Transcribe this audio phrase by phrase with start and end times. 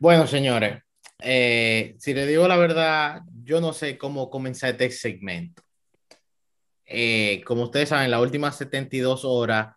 [0.00, 0.82] Bueno, señores,
[1.18, 5.62] eh, si le digo la verdad, yo no sé cómo comenzar este segmento.
[6.86, 9.76] Eh, como ustedes saben, las últimas 72 horas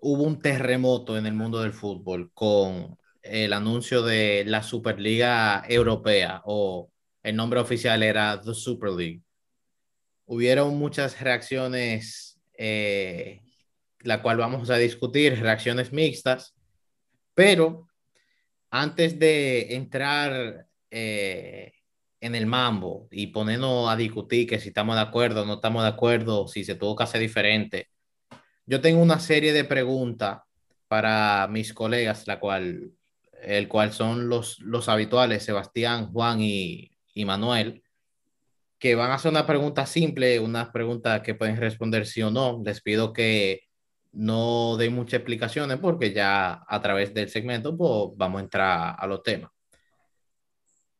[0.00, 6.40] hubo un terremoto en el mundo del fútbol con el anuncio de la Superliga Europea
[6.46, 6.90] o
[7.22, 9.20] el nombre oficial era The Super League.
[10.24, 13.42] Hubieron muchas reacciones, eh,
[14.00, 16.54] la cual vamos a discutir, reacciones mixtas,
[17.34, 17.87] pero
[18.70, 21.72] antes de entrar eh,
[22.20, 25.88] en el mambo y ponernos a discutir que si estamos de acuerdo no estamos de
[25.88, 27.88] acuerdo, si se tuvo que hacer diferente,
[28.66, 30.40] yo tengo una serie de preguntas
[30.88, 32.92] para mis colegas, la cual,
[33.42, 37.82] el cual son los, los habituales, Sebastián, Juan y, y Manuel,
[38.78, 42.60] que van a hacer una pregunta simple, unas preguntas que pueden responder sí o no.
[42.64, 43.67] Les pido que
[44.12, 49.06] no den muchas explicaciones porque ya a través del segmento pues, vamos a entrar a
[49.06, 49.50] los temas.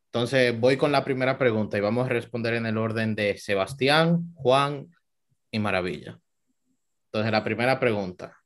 [0.06, 4.32] Entonces voy con la primera pregunta y vamos a responder en el orden de Sebastián,
[4.34, 4.88] Juan
[5.50, 6.18] y Maravilla.
[7.06, 8.36] Entonces la primera pregunta.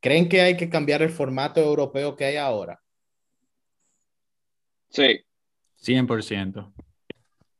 [0.00, 2.80] ¿Creen que hay que cambiar el formato europeo que hay ahora?
[4.90, 5.20] Sí.
[5.82, 6.72] 100%.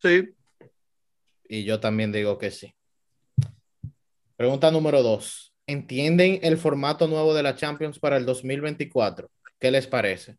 [0.00, 0.28] Sí.
[1.48, 2.74] Y yo también digo que sí.
[4.36, 5.47] Pregunta número dos.
[5.68, 9.28] ¿Entienden el formato nuevo de la Champions para el 2024?
[9.60, 10.38] ¿Qué les parece?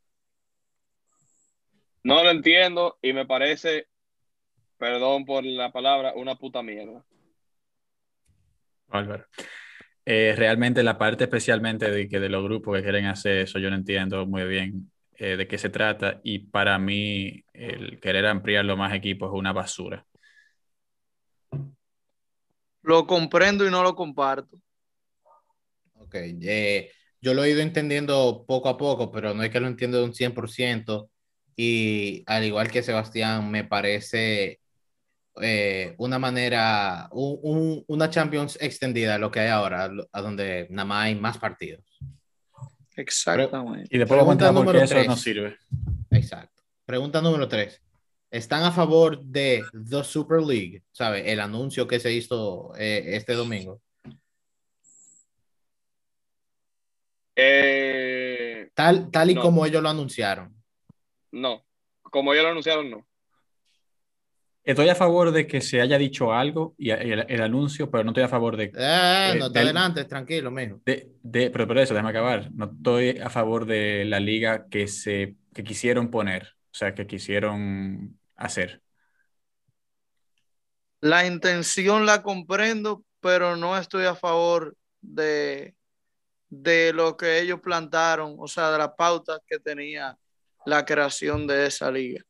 [2.04, 3.86] No lo entiendo y me parece,
[4.80, 7.06] perdón por la palabra, una puta mierda.
[8.88, 9.28] Álvaro.
[10.04, 13.70] Eh, realmente la parte especialmente de que de los grupos que quieren hacer eso, yo
[13.70, 18.66] no entiendo muy bien eh, de qué se trata y para mí el querer ampliar
[18.66, 20.04] los más equipos es una basura.
[22.82, 24.60] Lo comprendo y no lo comparto.
[26.10, 29.68] Ok, eh, yo lo he ido entendiendo poco a poco, pero no es que lo
[29.68, 31.10] entiendo de un 100%.
[31.56, 34.60] Y al igual que Sebastián, me parece
[35.40, 40.86] eh, una manera, un, un, una Champions extendida, lo que hay ahora, a donde nada
[40.86, 41.84] más hay más partidos.
[42.96, 43.88] Exactamente.
[43.92, 45.58] Y después pregunta número eso no sirve.
[46.10, 46.64] Exacto.
[46.86, 47.82] Pregunta número tres.
[48.32, 50.84] ¿Están a favor de The Super League?
[50.92, 51.32] ¿Sabe?
[51.32, 53.82] El anuncio que se hizo eh, este domingo.
[57.42, 59.42] Eh, tal, tal y no.
[59.42, 60.54] como ellos lo anunciaron.
[61.32, 61.66] no,
[62.04, 63.06] como ellos lo anunciaron, no.
[64.64, 68.12] Estoy a favor de que se haya dicho algo y el, el anuncio, pero no
[68.12, 70.80] estoy a favor de, Eh, no te del- adelantes, tranquilo, mijo.
[70.86, 72.52] de, de- pero por eso, déjame acabar.
[72.54, 77.08] No estoy a favor de la liga que se que quisieron poner, o sea, que
[77.08, 78.82] quisieron hacer.
[81.02, 85.74] La intención la comprendo, pero no estoy a favor de,
[86.50, 90.18] de lo que ellos plantaron, o sea, de la pauta que tenía
[90.66, 92.24] la creación de esa liga.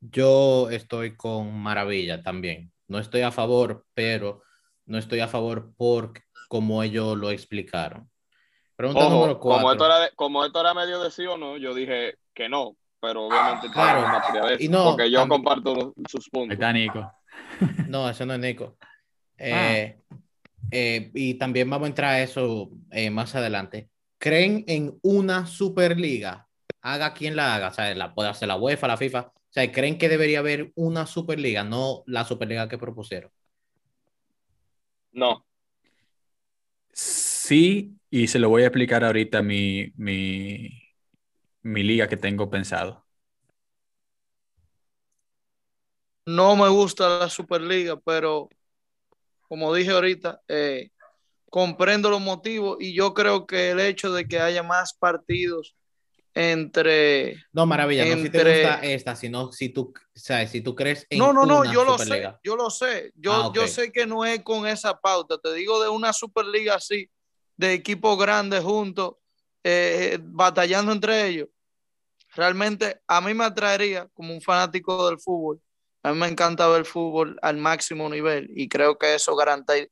[0.00, 2.72] Yo estoy con Maravilla también.
[2.88, 4.42] No estoy a favor, pero
[4.86, 6.12] no estoy a favor por
[6.48, 8.10] como ellos lo explicaron.
[8.76, 9.72] Pregunta Ojo, número como cuatro.
[9.86, 13.26] esto, era como esto era medio de sí o no, yo dije que no, pero
[13.26, 14.00] obviamente Claro.
[14.48, 16.54] de eso, Y no, porque yo también- comparto sus puntos.
[16.54, 17.12] está Nico.
[17.88, 18.76] No, eso no es Nico.
[19.40, 19.92] Ah.
[20.72, 23.90] Eh, y también vamos a entrar a eso eh, más adelante.
[24.18, 26.48] ¿Creen en una superliga?
[26.82, 29.20] Haga quien la haga, o sea, la puede hacer la UEFA, la FIFA.
[29.34, 33.32] O sea, ¿creen que debería haber una superliga, no la superliga que propusieron?
[35.12, 35.44] No,
[36.92, 40.68] Sí, y se lo voy a explicar ahorita mi, mi,
[41.62, 43.06] mi liga que tengo pensado.
[46.26, 48.48] No me gusta la Superliga, pero
[49.52, 50.92] como dije ahorita, eh,
[51.50, 55.76] comprendo los motivos y yo creo que el hecho de que haya más partidos
[56.32, 57.36] entre...
[57.52, 61.06] No, maravilla, no si te Entre- gusta esta, sino si tú, sea, si tú crees
[61.10, 63.12] en No, no, no, yo lo sé, yo lo sé.
[63.14, 65.36] Yo, Ah, yo sé que no es con esa pauta.
[65.36, 67.10] Te digo de una Superliga así,
[67.54, 69.16] de equipos grandes juntos,
[69.64, 71.48] eh, batallando entre ellos.
[72.34, 75.60] Realmente a mí me atraería como un fanático del fútbol.
[76.02, 79.88] A mí me encanta ver fútbol al máximo nivel y creo que eso garanti-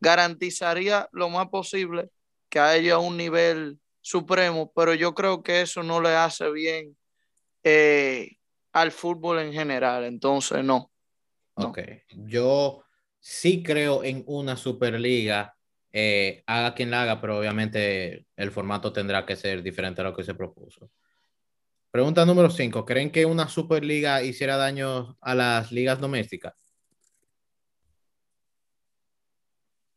[0.00, 2.10] garantizaría lo más posible
[2.48, 6.96] que haya un nivel supremo, pero yo creo que eso no le hace bien
[7.62, 8.36] eh,
[8.72, 10.04] al fútbol en general.
[10.04, 10.90] Entonces, no.
[11.56, 11.68] No.
[11.68, 11.78] Ok,
[12.26, 12.84] yo
[13.20, 15.56] sí creo en una superliga,
[15.92, 20.14] eh, haga quien la haga, pero obviamente el formato tendrá que ser diferente a lo
[20.14, 20.90] que se propuso.
[21.94, 26.52] Pregunta número 5, ¿creen que una superliga hiciera daño a las ligas domésticas?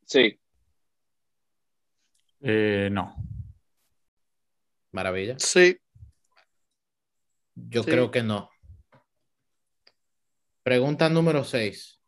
[0.06, 0.40] sí,
[2.42, 3.16] Eh, no.
[4.92, 5.38] Maravilla.
[5.40, 5.80] Sí,
[7.56, 7.90] Yo Sí.
[7.90, 8.52] creo que no.
[10.62, 12.00] Pregunta número 6.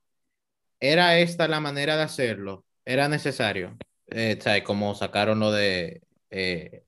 [0.79, 2.63] ¿Era esta la manera de hacerlo?
[2.85, 3.75] ¿Era necesario?
[4.05, 6.83] Eh, o sea, como sacaron lo de eh,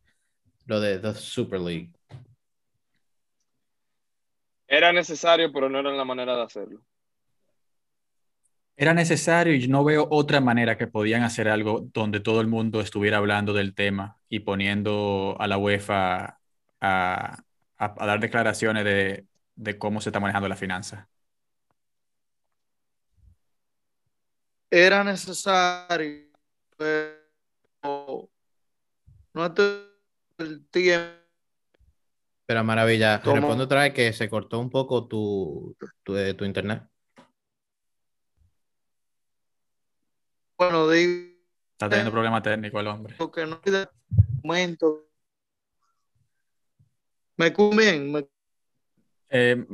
[0.68, 1.92] lo de The Super League.
[4.72, 6.82] Era necesario, pero no era la manera de hacerlo.
[8.78, 12.82] Era necesario y no veo otra manera que podían hacer algo donde todo el mundo
[12.82, 16.40] estuviera hablando del tema y poniendo a la UEFA a,
[16.82, 17.44] a-
[17.78, 21.10] a dar declaraciones de, de cómo se está manejando la finanza.
[24.72, 26.32] Era necesario,
[26.78, 28.30] pero
[29.34, 29.46] no
[30.40, 31.21] el tiempo.
[32.52, 33.38] Pero maravilla, ¿Cómo?
[33.38, 36.84] responde otra vez que se cortó un poco tu, tu, eh, tu internet.
[40.58, 41.32] Bueno, digo
[41.72, 43.16] Está teniendo problemas técnicos el hombre.
[43.34, 43.88] que no hay de
[44.44, 45.06] momento.
[47.38, 48.28] Me escucho bien, me-
[49.30, 49.66] Eh,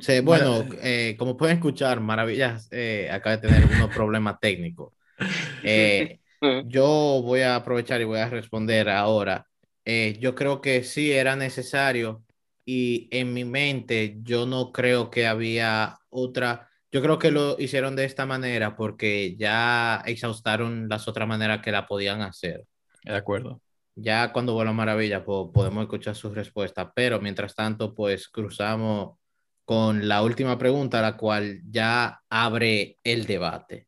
[0.00, 4.92] Sí, bueno, eh, como pueden escuchar, Maravillas eh, acaba de tener unos problemas técnicos.
[5.62, 6.18] Eh,
[6.66, 9.46] yo voy a aprovechar y voy a responder ahora.
[9.84, 12.23] Eh, yo creo que sí era necesario
[12.64, 16.70] y en mi mente yo no creo que había otra.
[16.92, 21.72] Yo creo que lo hicieron de esta manera porque ya exhaustaron las otras maneras que
[21.72, 22.64] la podían hacer.
[23.04, 23.60] de acuerdo.
[23.96, 29.18] Ya cuando vuelva Maravilla po- podemos escuchar sus respuestas, pero mientras tanto, pues cruzamos
[29.64, 33.86] con la última pregunta, la cual ya abre el debate.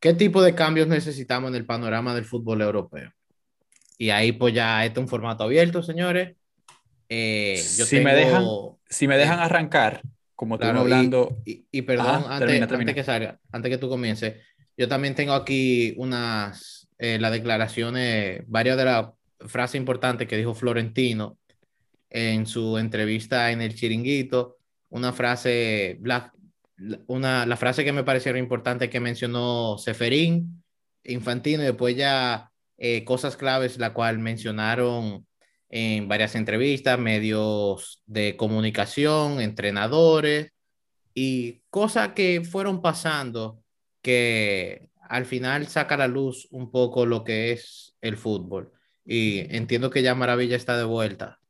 [0.00, 3.10] ¿Qué tipo de cambios necesitamos en el panorama del fútbol europeo?
[3.98, 6.36] Y ahí pues ya este es un formato abierto, señores.
[7.16, 10.02] Eh, yo Si me tengo- dejan- Si me dejan arrancar,
[10.34, 12.94] como Claro, estuvimos hablando, Y, y perdón, Ajá, antes, termina, antes termina.
[12.94, 14.34] que salga, antes que tú comiences,
[14.76, 19.06] yo también tengo aquí unas, eh, las declaraciones, varias de las
[19.46, 21.38] frases importantes que dijo Florentino
[22.10, 24.56] en su entrevista en el Chiringuito,
[24.90, 26.32] una frase, la,
[27.06, 30.62] una, la frase que me pareció importante que mencionó Seferín,
[31.04, 35.26] Infantino, y después ya eh, cosas claves, la cual mencionaron
[35.76, 40.52] en varias entrevistas, medios de comunicación, entrenadores
[41.14, 43.60] y cosas que fueron pasando
[44.00, 48.70] que al final saca a la luz un poco lo que es el fútbol.
[49.04, 51.40] Y entiendo que ya Maravilla está de vuelta.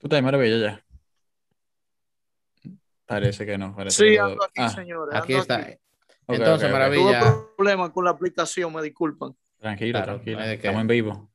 [0.00, 0.84] tú estás maravilla ya.
[3.04, 3.76] Parece que no.
[3.76, 5.14] parece Sí, que ando aquí, Ah, señores.
[5.14, 5.56] Aquí ando está.
[5.56, 5.72] aquí.
[6.26, 6.72] ok, Entonces, ok, ok.
[6.72, 7.20] Maravilla.
[7.20, 9.36] Tuve problemas con la aplicación, me disculpan.
[9.58, 10.38] Tranquilo, Claro, tranquilo.
[10.38, 10.44] no.
[10.46, 11.30] Estamos en vivo.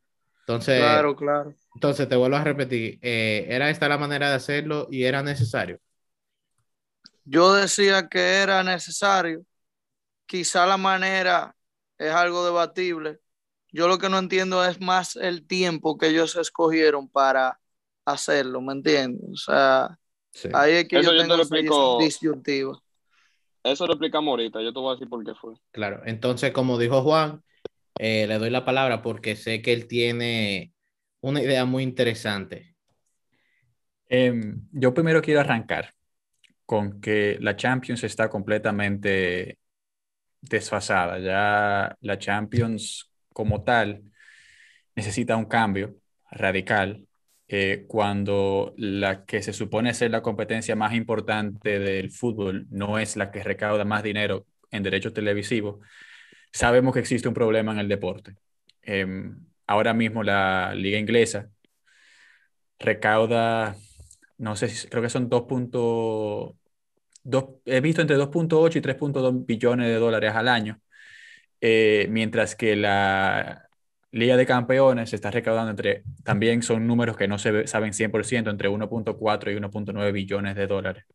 [0.49, 1.55] Entonces, Claro, claro.
[1.75, 5.79] entonces te vuelvo a repetir, eh, era esta la manera de hacerlo y era necesario.
[7.25, 9.45] Yo decía que era necesario.
[10.25, 11.55] Quizá la manera
[11.97, 13.19] es algo debatible.
[13.71, 17.59] Yo lo que no entiendo es más el tiempo que ellos escogieron para
[18.05, 19.23] hacerlo, ¿me entiendes?
[19.33, 19.99] O sea,
[20.31, 20.49] Sí.
[20.51, 21.45] ahí es que Eso yo yo te tengo lo
[21.95, 22.79] disyuntiva.
[23.63, 24.61] Eso lo explicamos ahorita.
[24.61, 25.53] Yo te voy a decir por qué fue.
[25.71, 27.43] Claro, entonces como dijo Juan,
[27.97, 30.73] eh, le doy la palabra porque sé que él tiene
[31.21, 32.75] una idea muy interesante.
[34.07, 35.93] Em, yo primero quiero arrancar
[36.65, 39.59] con que la Champions está completamente
[40.41, 41.19] desfasada.
[41.19, 44.03] Ya la Champions como tal
[44.95, 45.95] necesita un cambio
[46.31, 47.07] radical
[47.47, 53.15] eh, cuando la que se supone ser la competencia más importante del fútbol no es
[53.15, 55.79] la que recauda más dinero en derechos televisivos.
[56.51, 58.35] Sabemos que existe un problema en el deporte.
[58.81, 61.49] Em, ahora mismo la liga inglesa
[62.79, 63.75] recauda
[64.37, 65.45] no sé, creo que son 2.
[67.23, 70.79] dos- he visto entre 2.8 y 3.2 billones de dólares al año,
[71.61, 73.69] eh, mientras que la
[74.11, 78.69] Liga de Campeones está recaudando entre, también son números que no se saben 100%, entre
[78.69, 81.05] 1.4 y 1.9 billones de dólares.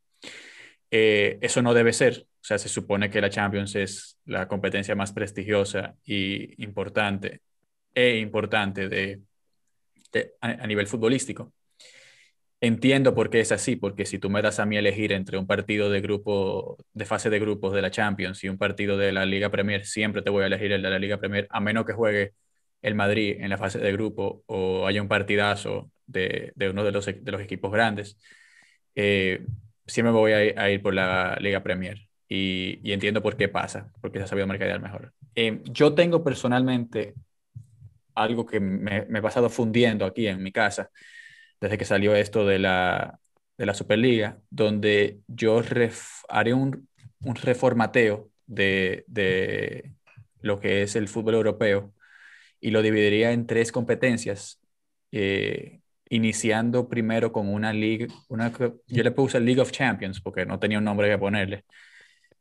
[0.91, 4.95] Eh, eso no debe ser, o sea, se supone que la Champions es la competencia
[4.95, 7.41] más prestigiosa y importante
[7.95, 9.23] e importante de,
[10.13, 11.53] de- a, a nivel futbolístico.
[12.61, 15.47] Entiendo por qué es así, porque si tú me das a mí elegir entre un
[15.47, 19.27] partido de grupo, de fase de grupos de la Champions y un partido de la
[19.27, 21.93] Liga Premier, siempre te voy a elegir el de la Liga Premier, a menos que
[21.95, 22.33] juegue
[22.83, 26.93] el Madrid en la fase de grupo o haya un partidazo de, de uno de
[26.93, 28.19] los, de los equipos grandes.
[28.95, 29.45] Eh,
[29.87, 31.99] siempre me voy a a ir por la Liga Premier
[32.35, 35.13] y, y, entiendo por qué pasa, porque se ha sabido mercadear mejor.
[35.37, 37.15] Eh, yo tengo personalmente
[38.15, 40.91] algo que me, me he pasado fundiendo aquí en mi casa
[41.61, 43.21] desde que salió esto de la,
[43.57, 46.89] de la Superliga, donde yo ref, haré un,
[47.21, 49.95] un reformateo de, de,
[50.41, 51.95] lo que es el fútbol europeo
[52.61, 54.61] y lo dividiría en tres competencias
[55.13, 58.53] eh, iniciando primero con una liga, una,
[58.89, 61.65] yo le puse League of Champions porque no tenía un nombre que ponerle,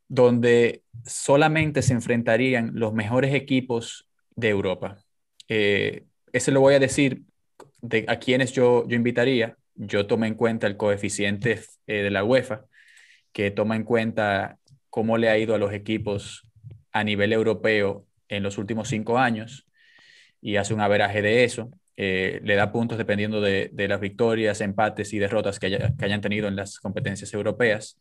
[0.08, 4.98] donde solamente se enfrentarían los mejores equipos de Europa.
[5.48, 7.22] Eh, ese lo voy a decir
[7.80, 9.56] de a quienes yo, yo invitaría.
[9.74, 12.64] Yo tomé en cuenta el coeficiente eh, de la UEFA,
[13.32, 14.58] que toma en cuenta
[14.90, 16.48] cómo le ha ido a los equipos
[16.92, 19.66] a nivel europeo en los últimos cinco años
[20.40, 21.70] y hace un averaje de eso.
[21.96, 25.66] Eh, le da puntos dependiendo de, las victorias, empates y derrotas que,
[25.98, 28.00] hayan tenido en las competencias europeas.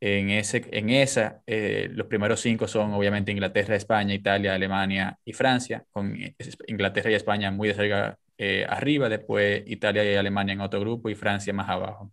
[0.00, 5.32] En, ese, en esa, eh, los primeros cinco son obviamente Inglaterra, España, Italia, Alemania y
[5.32, 6.14] Francia, con
[6.66, 11.08] Inglaterra y España muy de cerca eh, arriba, después Italia y Alemania en otro grupo
[11.08, 12.12] y Francia más abajo.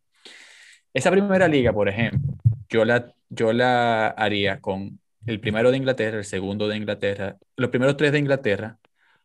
[0.93, 2.33] Esa primera liga, por ejemplo,
[2.69, 7.69] yo la, yo la haría con el primero de Inglaterra, el segundo de Inglaterra, los
[7.69, 8.77] primeros tres de Inglaterra,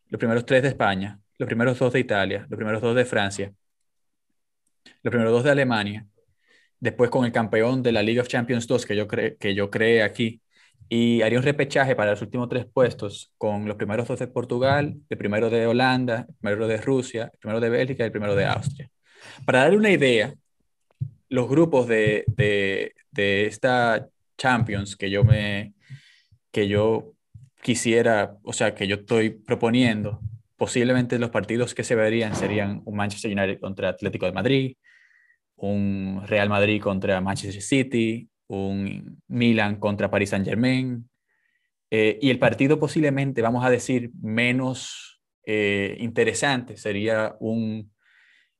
[0.09, 3.53] los primeros tres de España, los primeros dos de Italia, los primeros dos de Francia,
[5.03, 6.05] los primeros dos de Alemania,
[6.79, 10.03] después con el campeón de la League of Champions 2 que yo, que yo creé
[10.03, 10.41] aquí,
[10.89, 14.95] y haría un repechaje para los últimos tres puestos con los primeros dos de Portugal,
[15.09, 18.35] el primero de Holanda, el primero de Rusia, el primero de Bélgica y el primero
[18.35, 18.89] de Austria.
[19.45, 20.33] Para darle una idea,
[21.29, 24.07] los grupos de, de, de esta
[24.37, 25.73] Champions que yo me
[26.51, 27.13] que yo
[27.61, 30.21] quisiera, o sea, que yo estoy proponiendo,
[30.55, 34.77] posiblemente los partidos que se verían serían un Manchester United contra Atlético de Madrid,
[35.57, 41.07] un Real Madrid contra Manchester City, un Milan contra Paris Saint Germain,
[41.89, 47.93] eh, y el partido posiblemente, vamos a decir, menos eh, interesante sería un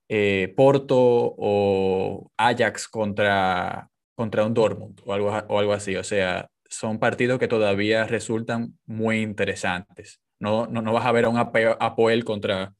[0.08, 5.96] eh, Porto o Ajax contra, contra un Dortmund o algo, o algo así.
[5.98, 10.22] O sea, son partidos que todavía resultan muy interesantes.
[10.40, 12.74] No, no, no vas a ver a un Apoel contra,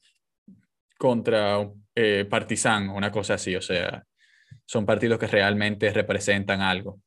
[0.98, 1.70] contra
[2.30, 3.56] Partizan o una cosa así.
[3.56, 4.07] O sea,
[4.66, 7.00] son partidos que realmente representan algo.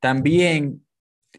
[0.00, 0.86] También,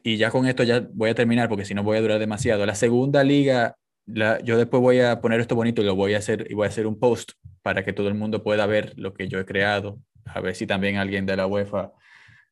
[0.04, 2.66] y ya con esto ya voy a terminar porque si no voy a durar demasiado,
[2.66, 6.48] la segunda liga, yo después voy a poner esto bonito y lo voy a hacer
[6.50, 9.28] y voy a hacer un post para que todo el mundo pueda ver lo que
[9.28, 10.00] yo he creado.
[10.26, 11.92] A ver si también alguien de la UEFA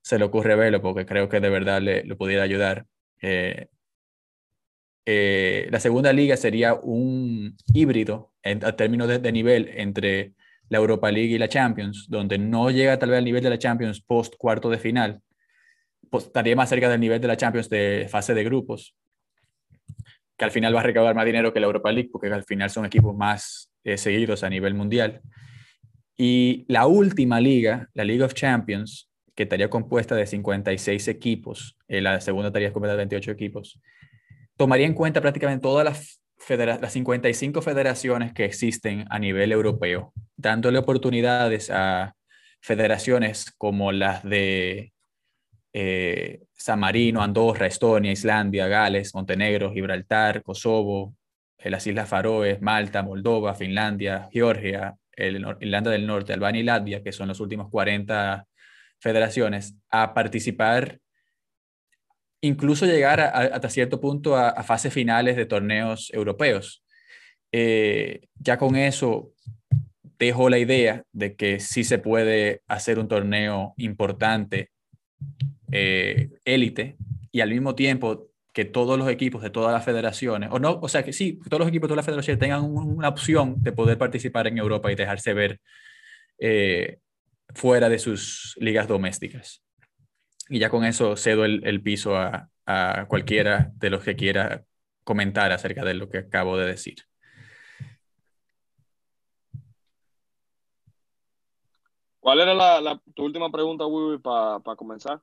[0.01, 2.85] se le ocurre verlo porque creo que de verdad le, pudiera ayudar.
[3.21, 3.67] Eh,
[5.05, 10.33] eh, la segunda liga sería un híbrido en, a términos de, nivel entre
[10.69, 13.57] la Europa League y la Champions, donde no llega tal vez al nivel de la
[13.57, 15.21] Champions post cuarto de final,
[16.09, 18.95] pues, estaría más cerca del nivel de la Champions de fase de grupos,
[20.37, 22.69] que al final va a recaudar más dinero que la Europa League, porque al final
[22.69, 25.21] son equipos más eh, seguidos a nivel mundial.
[26.15, 32.01] Y la última liga, la League of Champions, que estaría compuesta de 56 equipos, eh,
[32.01, 33.79] la segunda estaría compuesta de 28 equipos,
[34.57, 40.79] tomaría en cuenta prácticamente todas las, las 55 federaciones que existen a nivel europeo, dándole
[40.79, 42.15] oportunidades a
[42.61, 44.91] federaciones como las de
[45.73, 51.15] eh, San Marino, Andorra, Estonia, Islandia, Gales, Montenegro, Gibraltar, Kosovo,
[51.57, 57.11] eh, las Islas Faroe, Malta, Moldova, Finlandia, Georgia, Irlanda del Norte, Albania y Latvia, que
[57.11, 58.45] son los últimos 40
[58.99, 60.99] federaciones a participar,
[62.41, 66.83] incluso llegar hasta cierto punto a, fases finales de torneos europeos.
[67.51, 69.31] Eh, ya con eso
[70.19, 74.69] dejo la idea de que sí se puede hacer un torneo importante,
[75.71, 76.97] eh, élite,
[77.31, 80.89] y al mismo tiempo que todos los equipos de todas las federaciones, o no, o
[80.89, 83.97] sea que sí, todos los equipos de todas las federaciones tengan una opción de poder
[83.97, 85.59] participar en Europa y dejarse ver
[86.39, 86.97] eh,
[87.53, 89.63] fuera de sus ligas domésticas.
[90.49, 92.49] Y ya con eso cedo el, piso a,
[93.07, 94.65] cualquiera de los que quiera
[95.03, 96.97] comentar acerca de lo que acabo de decir.
[102.19, 105.21] ¿Cuál era la, tu última pregunta, Will, para comenzar?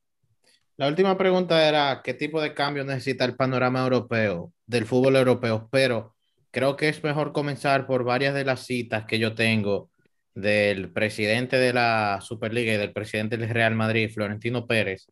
[0.76, 5.68] La última pregunta era qué tipo de cambio necesita el panorama europeo, del fútbol europeo,
[5.70, 6.16] pero
[6.50, 9.90] creo que es mejor comenzar por varias de las citas que yo tengo
[10.34, 15.06] del presidente de la Superliga y del presidente del Real Madrid, Florentino Pérez,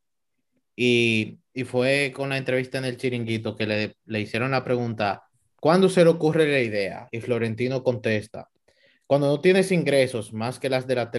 [0.77, 5.23] y, fue con la entrevista en el chiringuito que le, le hicieron la pregunta,
[5.61, 7.09] ¿cuándo se le ocurre la idea?
[7.13, 8.51] Y Florentino contesta,
[9.07, 11.11] cuando no tienes ingresos más que, las de la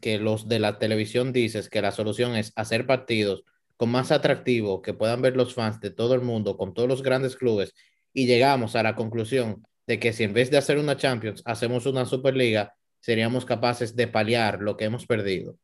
[0.00, 3.44] que los de la televisión dices que la solución es hacer partidos
[3.76, 7.02] con más atractivo que puedan ver los fans de todo el mundo, con todos los
[7.02, 7.74] grandes clubes,
[8.12, 11.86] y llegamos a la conclusión de que si en vez de hacer una Champions hacemos
[11.86, 15.56] una Superliga, seríamos capaces de paliar lo que hemos perdido.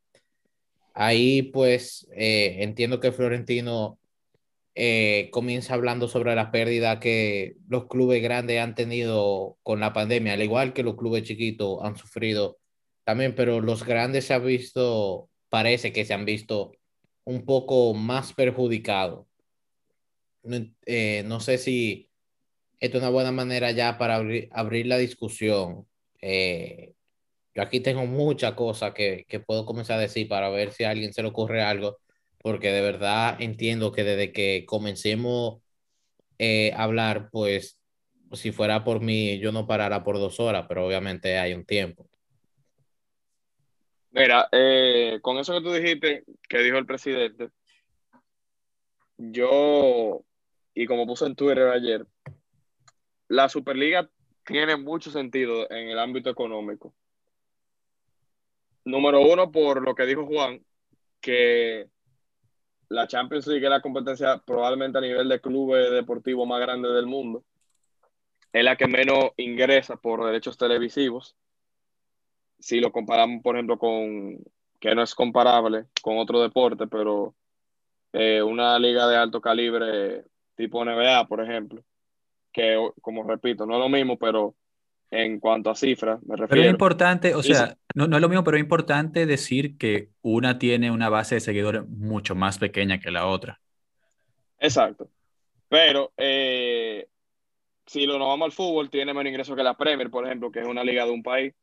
[1.01, 4.01] Ahí pues eh, entiendo que Florentino
[4.75, 10.33] eh, comienza hablando sobre la pérdida que los clubes grandes han tenido con la pandemia,
[10.33, 12.59] al igual que los clubes chiquitos han sufrido
[13.05, 16.73] también, pero los grandes se han visto, parece que se han visto
[17.23, 19.25] un poco más perjudicados.
[20.85, 22.11] Eh, no sé si
[22.81, 25.87] es una buena manera ya para abrir, abrir la discusión.
[27.59, 30.91] Yo aquí tengo muchas cosas que, que puedo comenzar a decir para ver si a
[30.91, 31.99] alguien se le ocurre algo
[32.39, 35.61] porque de verdad entiendo que desde que comencemos
[36.39, 37.81] eh, a hablar, pues
[38.31, 42.09] si fuera por mí, yo no parara por dos horas, pero obviamente hay un tiempo.
[44.13, 47.49] Mira, eh, con eso que tú dijiste, que dijo el presidente,
[49.17, 50.25] yo,
[50.75, 52.07] y como puse en Twitter ayer,
[53.27, 54.09] la Superliga
[54.47, 56.95] tiene mucho sentido en el ámbito económico.
[58.89, 60.65] Número uno, por lo que dijo Juan,
[61.21, 61.91] que
[62.89, 67.05] la Champions League es la competencia probablemente a nivel de clubes deportivos más grande del
[67.05, 67.45] mundo.
[68.51, 71.37] Es la que menos ingresa por derechos televisivos.
[72.61, 74.39] Si lo comparamos, por ejemplo, con,
[74.81, 77.35] que no es comparable con otro deporte, pero
[78.15, 81.85] eh, una liga de alto calibre tipo NBA, por ejemplo,
[82.53, 84.57] que como repito, no es lo mismo, pero
[85.11, 86.49] en cuanto a cifras, me refiero.
[86.49, 90.11] Pero es importante, o sea, no, no, es lo mismo, pero es importante decir que
[90.23, 93.61] una tiene una base de seguidores mucho más pequeña que la otra.
[94.59, 95.09] Exacto.
[95.69, 97.09] Pero eh,
[97.87, 100.61] si lo nos vamos al fútbol, tiene menos ingresos que la Premier, por ejemplo, que
[100.61, 101.55] es una liga de un país,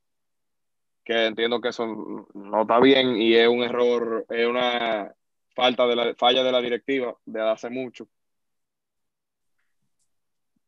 [1.03, 1.85] que entiendo que eso
[2.33, 5.13] no está bien y es un error, es una
[5.55, 8.07] falta de la falla de la directiva de hace mucho.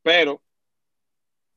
[0.04, 0.42] Pero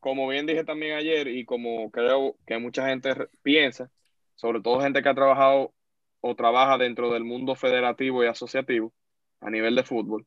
[0.01, 3.91] como bien dije también ayer y como creo que mucha gente piensa,
[4.35, 5.75] sobre todo gente que ha trabajado
[6.21, 8.93] o trabaja dentro del mundo federativo y asociativo
[9.41, 10.27] a nivel de fútbol,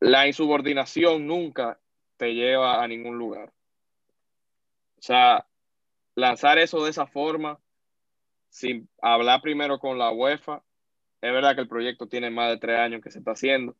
[0.00, 1.80] la insubordinación nunca
[2.16, 3.52] te lleva a ningún lugar.
[4.98, 5.46] O sea,
[6.14, 7.60] lanzar eso de esa forma,
[8.48, 10.62] sin hablar primero con la UEFA,
[11.20, 13.76] es verdad que el proyecto tiene más de tres años que se está haciendo,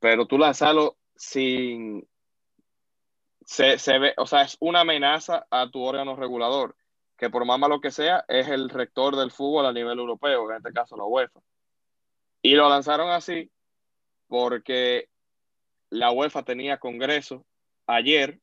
[0.00, 2.06] pero tú lanzarlo sin
[3.48, 6.76] se, ve, o sea, es una amenaza a tu órgano regulador,
[7.16, 10.58] que por más malo que sea, es el rector del fútbol a nivel europeo, en
[10.58, 11.40] este caso la UEFA.
[12.42, 13.50] Y lo lanzaron así
[14.26, 15.08] porque
[15.88, 17.46] la UEFA tenía congreso
[17.86, 18.38] ayer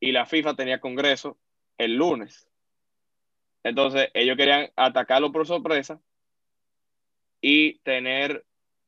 [0.00, 1.38] y la FIFA tenía congreso
[1.78, 2.48] el lunes.
[3.62, 6.00] Entonces, ellos querían atacarlo por sorpresa
[7.40, 8.44] y tener,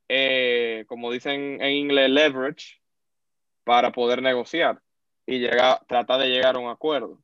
[0.08, 2.82] eh, como dicen en inglés, leverage
[3.62, 4.82] para poder negociar
[5.26, 7.18] y llega, trata de llegar a un acuerdo.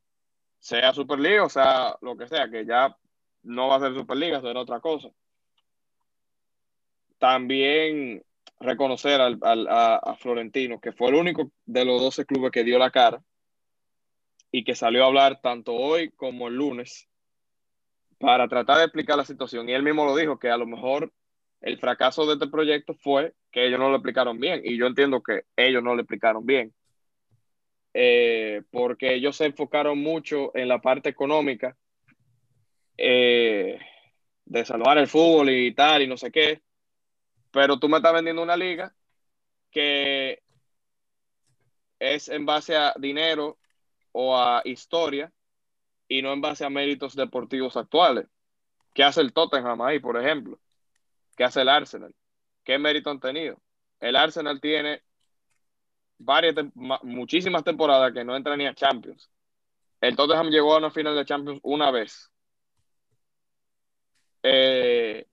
[0.59, 2.97] Sea Superliga o sea lo que sea, que ya
[3.43, 5.09] no va a ser Superliga, será otra cosa.
[7.19, 8.25] También
[8.59, 12.91] reconocer al, a, Florentino, que fue el único de los 12 clubes que dio la
[12.91, 13.23] cara
[14.51, 17.09] y que salió a hablar tanto hoy como el lunes
[18.19, 19.69] para tratar de explicar la situación.
[19.69, 21.13] Y él mismo lo dijo, que a lo mejor
[21.61, 24.61] el fracaso de este proyecto fue que ellos no lo explicaron bien.
[24.65, 26.73] Y yo entiendo que ellos no lo explicaron bien.
[27.95, 31.77] Eh, porque ellos se enfocaron mucho en la parte económica
[32.97, 33.79] eh,
[34.47, 36.63] de salvar el fútbol y tal, y no sé qué.
[37.51, 38.95] Pero tú me estás vendiendo una liga
[39.71, 40.43] que
[41.99, 43.59] es en base a dinero
[44.13, 45.33] o a historia
[46.09, 48.27] y no en base a méritos deportivos actuales.
[48.95, 50.59] ¿Qué hace el Tottenham ahí, por ejemplo?
[51.37, 52.15] ¿Qué hace el Arsenal?
[52.65, 53.61] ¿Qué mérito han tenido?
[54.01, 55.03] El Arsenal tiene
[56.25, 56.55] varias,
[57.03, 59.31] muchísimas temporadas que no entra ni a Champions.
[60.01, 62.31] El Tottenham llegó a una final de Champions una vez.
[64.43, 65.25] Eh,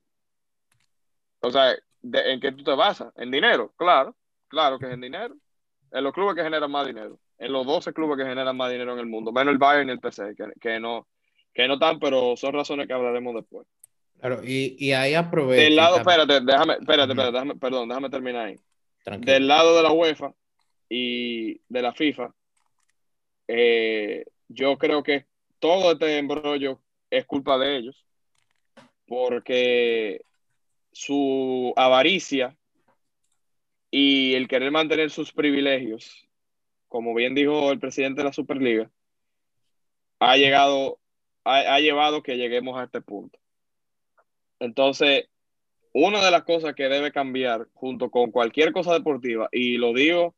[1.41, 3.11] o sea, ¿en qué tú te basas?
[3.15, 3.73] ¿En dinero?
[3.75, 4.15] Claro,
[4.47, 5.35] claro que es en dinero.
[5.91, 7.19] En los clubes que generan más dinero.
[7.37, 9.31] En los 12 clubes que generan más dinero en el mundo.
[9.31, 11.07] Menos el Bayern y el PC, que, no,
[11.53, 13.65] que no están, pero son razones que hablaremos después.
[14.19, 15.63] Claro, y, y ahí aprovecho.
[15.63, 18.59] Del lado, espérate, déjame, espérate, espérate, déjame, perdón, déjame terminar ahí.
[19.19, 20.33] Del lado de la UEFA,
[20.89, 22.33] y de la FIFA,
[23.47, 25.27] eh, yo creo que
[25.59, 28.05] todo este embrollo es culpa de ellos,
[29.05, 30.21] porque
[30.91, 32.57] su avaricia
[33.91, 36.27] y el querer mantener sus privilegios,
[36.87, 38.91] como bien dijo el presidente de la Superliga,
[40.19, 40.99] ha llegado,
[41.43, 43.39] ha, ha llevado que lleguemos a este punto.
[44.59, 45.29] Entonces,
[45.93, 50.35] una de las cosas que debe cambiar junto con cualquier cosa deportiva, y lo digo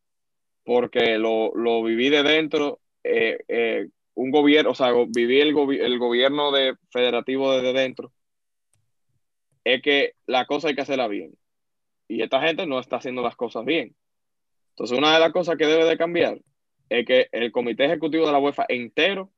[0.64, 6.00] porque lo, lo viví de dentro, eh, eh, un gobierno, o sea, viví el, el
[6.00, 8.12] gobierno de, federativo desde dentro,
[9.64, 11.38] es que la cosa hay que hacerla bien.
[12.08, 13.96] y esta gente no está haciendo las cosas bien.
[14.72, 16.42] Entonces, una de las cosas que debe de cambiar
[16.90, 19.32] es que el comité ejecutivo de la UEFA entero,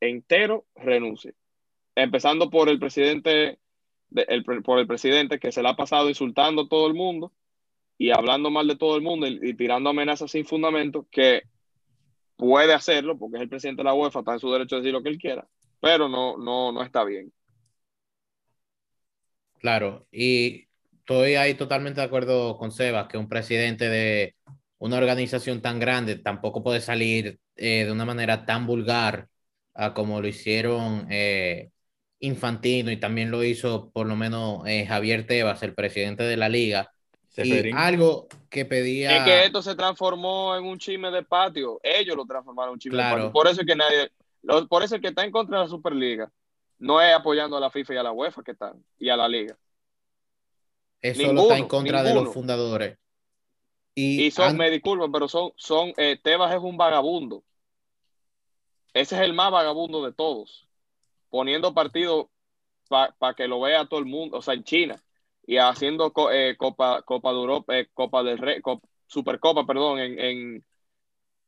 [0.00, 1.34] entero renuncie.
[1.96, 3.58] Empezando por el presidente,
[4.64, 7.32] por el presidente que se le ha pasado insultando a todo el mundo
[8.00, 11.42] y hablando mal de todo el mundo y, tirando amenazas sin fundamento, que
[12.34, 14.94] puede hacerlo porque es el presidente de la UEFA, está en su derecho de decir
[14.94, 15.46] lo que él quiera,
[15.80, 17.30] pero no, no, no está bien.
[19.58, 20.66] Claro, y
[20.98, 24.34] estoy ahí totalmente de acuerdo con Sebas, que un presidente de
[24.78, 29.28] una organización tan grande tampoco puede salir eh, de una manera tan vulgar
[29.94, 31.70] como lo hicieron eh,
[32.18, 36.48] Infantino y también lo hizo por lo menos eh, Javier Tebas, el presidente de la
[36.48, 36.90] liga.
[37.36, 39.18] Y algo que pedía.
[39.18, 41.80] Es que esto se transformó en un chisme de patio.
[41.82, 43.32] Ellos lo transformaron en un chisme de patio.
[43.32, 44.10] Por eso es que nadie.
[44.68, 46.30] por eso es que está en contra de la Superliga.
[46.78, 48.84] No es apoyando a la FIFA y a la UEFA que están.
[48.98, 49.56] Y a la liga.
[51.00, 52.98] Eso solo está en contra de los fundadores.
[53.94, 57.44] Y, son, me disculpen, pero son, son eh, Tebas es un vagabundo.
[58.94, 60.68] Ese es el más vagabundo de todos.
[61.28, 62.30] Poniendo partido
[62.88, 65.02] para que lo vea todo el mundo, o sea, en China.
[65.50, 68.60] Y haciendo eh, Copa, Copa de Europa, eh, Copa del Rey,
[69.08, 70.64] Supercopa, perdón, en,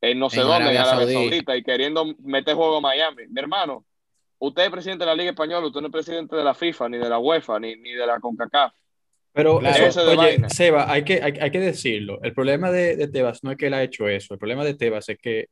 [0.01, 3.29] en, no sé dónde, en Arabia Saudita, y queriendo meter juego a Miami.
[3.29, 3.85] Mi hermano,
[4.41, 6.99] usted es presidente de la Liga Española, usted no es presidente de la FIFA, ni
[6.99, 8.73] de la UEFA, ni, ni de la CONCACAF.
[9.35, 12.19] Pero oye, Seba, hay que, hay, que decirlo.
[12.25, 14.35] El problema de, Tebas no es que él ha hecho eso.
[14.35, 15.47] El problema de Tebas es que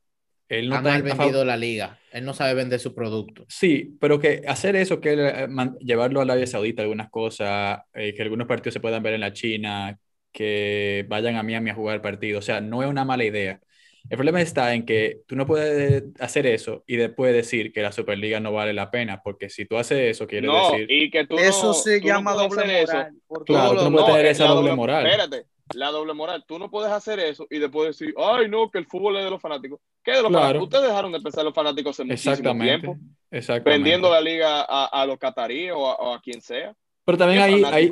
[0.51, 1.99] él no ha mal vendido la liga.
[2.13, 3.47] Él no sabe vender su producto.
[3.49, 8.23] Sí, pero que hacer eso, que eh, llevarlo a Arabia Saudita, algunas cosas, eh, que
[8.23, 9.97] algunos partidos se puedan ver en la China,
[10.33, 12.41] que vayan a Miami a jugar partido.
[12.41, 13.61] O sea, no es una mala idea.
[14.09, 17.93] El problema está en que tú no puedes hacer eso y después decir que la
[17.93, 20.91] Superliga no vale la pena, porque si tú haces eso, quiere decir.
[20.91, 23.13] Y que tú eso se llama doble moral.
[23.47, 25.07] Claro, tú no puedes tener esa doble, moral.
[25.07, 26.45] Espérate, la doble moral.
[26.47, 29.31] Tú no puedes hacer eso y después decir, ay, no, que el fútbol es de
[29.31, 29.81] los fanáticos.
[30.03, 30.65] ¿Qué de los fanáticos?
[30.65, 32.97] Ustedes dejaron de pensar los fanáticos en muchísimo tiempo.
[33.31, 33.71] Exactamente.
[33.71, 36.75] Vendiendo la liga a, los cataríes o a quien sea.
[37.05, 37.91] Pero también hay, hay,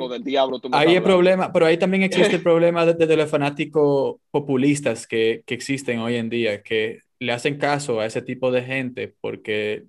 [0.71, 5.55] hay el problema, pero ahí también existe el problema de, los fanáticos populistas que, que,
[5.55, 9.83] existen hoy en día, que le hacen caso a ese tipo de gente porque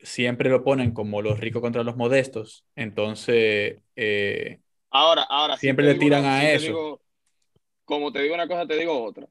[0.00, 2.64] siempre lo ponen como los ricos contra los modestos.
[2.76, 7.00] Entonces, eh, ahora, ahora siempre le tiran a eso.
[7.84, 9.26] Como te digo una cosa, te digo otra.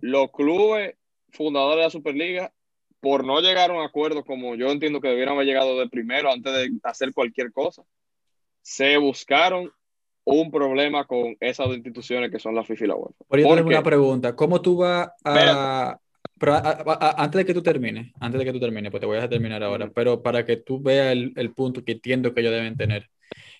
[0.00, 0.94] Los clubes
[1.32, 2.52] fundadores de la Superliga,
[3.00, 6.30] por no llegar a un acuerdo como yo entiendo que debieran haber llegado de primero
[6.32, 7.82] antes de hacer cualquier cosa,
[8.62, 9.70] se buscaron
[10.24, 13.24] un problema con esas dos instituciones que son la FIFA y la UEFA.
[13.26, 14.36] Por yo tengo una pregunta.
[14.36, 15.98] ¿Cómo tú vas a...
[17.16, 19.62] antes de que tú termines, antes de que tú termines, pues te voy a terminar
[19.62, 23.08] ahora, pero para que tú veas el, el, punto que entiendo que ellos deben tener.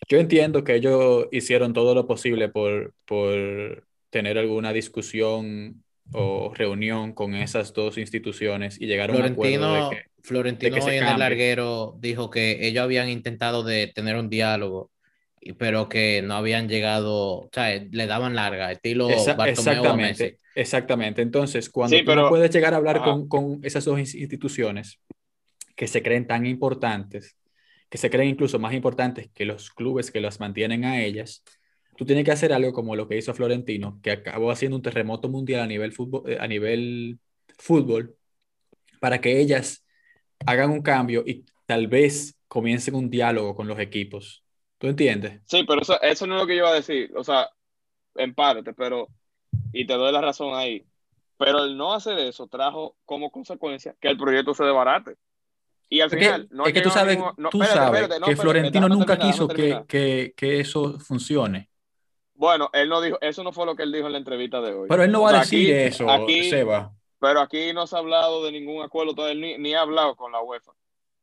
[0.09, 7.13] Yo entiendo que ellos hicieron todo lo posible por, por tener alguna discusión o reunión
[7.13, 11.97] con esas dos instituciones y llegaron a un acuerdo de que, Florentino en el larguero
[12.01, 14.91] dijo que ellos habían intentado de tener un diálogo
[15.57, 21.23] pero que no habían llegado, o sea, le daban larga, estilo Exactamente, exactamente.
[21.23, 25.01] Entonces, cuando tú no puedes llegar a hablar con, con, esas dos instituciones
[25.77, 27.37] que se creen tan importantes,
[27.89, 31.43] que se creen incluso más importantes que los clubes que las mantienen a ellas,
[31.99, 35.29] tú tienes que hacer algo como lo que hizo Florentino, que acabó haciendo un terremoto
[35.29, 37.19] mundial a nivel fútbol, eh, a nivel
[37.59, 38.17] fútbol
[39.01, 39.85] para que ellas
[40.47, 44.45] hagan un cambio y tal vez comiencen un diálogo con los equipos
[44.79, 45.41] ¿Tú entiendes?
[45.47, 47.11] Sí, pero eso, eso no es lo que yo iba a decir.
[47.17, 47.51] O sea,
[48.15, 49.09] en parte, pero.
[49.73, 50.87] Y te doy la razón ahí.
[51.37, 55.17] Pero el no hacer eso trajo como consecuencia que el proyecto se desbarate.
[55.89, 56.49] Y al final.
[56.51, 57.19] no es que, tú sabes,
[57.51, 61.71] tú sabes que Florentino nunca quiso que, que, que, eso funcione.
[62.39, 64.73] Bueno, él no dijo, eso no fue lo que él dijo en la entrevista de
[64.73, 64.87] hoy.
[64.89, 66.93] Pero él no va a decir eso, aquí, Seba.
[67.19, 70.31] Pero aquí no se ha hablado de ningún acuerdo, todavía ni, ni ha hablado con
[70.31, 70.71] la UEFA.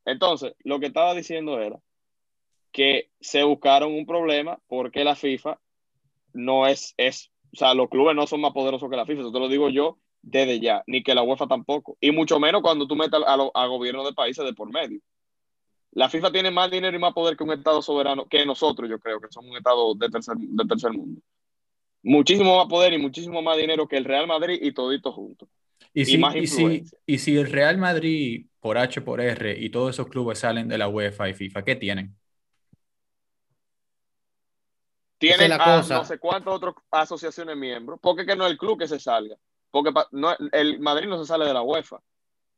[0.04, 1.80] Entonces, lo que estaba diciendo era
[2.74, 5.58] que se buscaron un problema porque la FIFA
[6.34, 9.32] no es, es, o sea, los clubes no son más poderosos que la FIFA, eso
[9.32, 12.88] te lo digo yo desde ya, ni que la UEFA tampoco, y mucho menos cuando
[12.88, 15.00] tú metes a, a gobiernos de países de por medio.
[15.96, 19.00] La FIFA tiene más dinero y más poder que un Estado soberano, que nosotros, yo
[19.00, 21.22] creo, que somos un Estado de tercer, de tercer mundo.
[22.04, 25.48] Muchísimo más poder y muchísimo más dinero que el Real Madrid y todito juntos.
[25.94, 29.96] Y, si, y, si, y si el Real Madrid, por H por R, y todos
[29.96, 32.14] esos clubes salen de la UEFA y FIFA, ¿qué tienen?
[35.18, 38.00] Tienen a no sé cuántas otras asociaciones miembros.
[38.02, 39.38] porque que no es el club que se salga?
[39.72, 42.02] Porque no, el Madrid no se sale de la UEFA.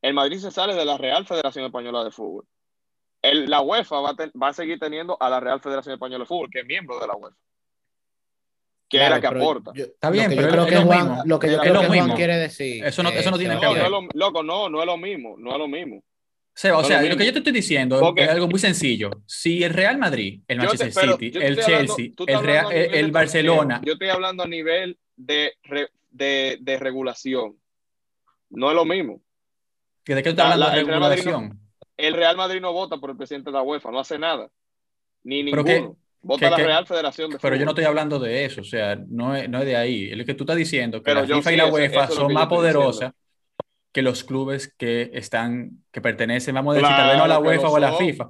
[0.02, 2.46] El Madrid se sale de la Real Federación Española de Fútbol.
[3.32, 6.28] El, la UEFA va a, va a seguir teniendo a la Real Federación Española de
[6.28, 7.36] Fútbol, que es miembro de la UEFA.
[8.90, 9.72] que Claro, era que pero aporta.
[9.76, 11.82] yo- Está bien, que pero creo es que lo Juan, lo que yo Es creo
[11.82, 12.86] que Juan quiere decir.
[12.86, 14.96] Eso no- eso no tiene que No, no es lo, loco, no, no es lo
[14.98, 16.02] mismo, no es lo mismo.
[16.54, 18.60] Seba, o No sea, lo lo que yo te estoy diciendo Porque- es algo muy
[18.60, 19.10] sencillo.
[19.26, 21.66] Si el Real Madrid, el te- Manchester pero City, el hablando-
[21.98, 23.82] Chelsea, el, Real- Barcelona.
[23.86, 25.54] Yo estoy hablando a nivel de,
[26.12, 27.58] de, de regulación.
[28.50, 29.22] No es lo mismo.
[30.06, 31.60] ¿de qué tú estás La- hablando la- de regulación?
[31.98, 34.48] El Real Madrid no vota por el presidente de la UEFA, no hace nada.
[35.24, 35.66] Ni ninguno.
[35.66, 35.90] que-
[36.22, 38.64] vota que- la que- Real Federación de Pero yo no estoy hablando de eso, o
[38.64, 40.10] sea, no es, no es de ahí.
[40.16, 42.48] Lo que tú estás diciendo, que Pero la FIFA y la UEFA eso son más
[42.48, 43.12] poderosas
[43.92, 47.36] que los clubes que están, que pertenecen, vamos a decir, tal vez no a la
[47.40, 47.94] Claro UEFA o a la.
[47.94, 48.30] FIFA.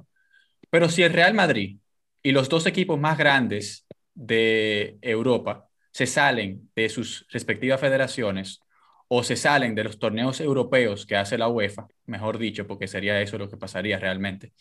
[0.70, 1.76] Pero si el Real Madrid
[2.22, 8.60] y los dos equipos más grandes de Europa se salen de sus respectivas federaciones
[9.08, 13.20] o se salen de los torneos europeos que hace la UEFA, mejor dicho, porque sería
[13.20, 14.52] eso lo que pasaría realmente.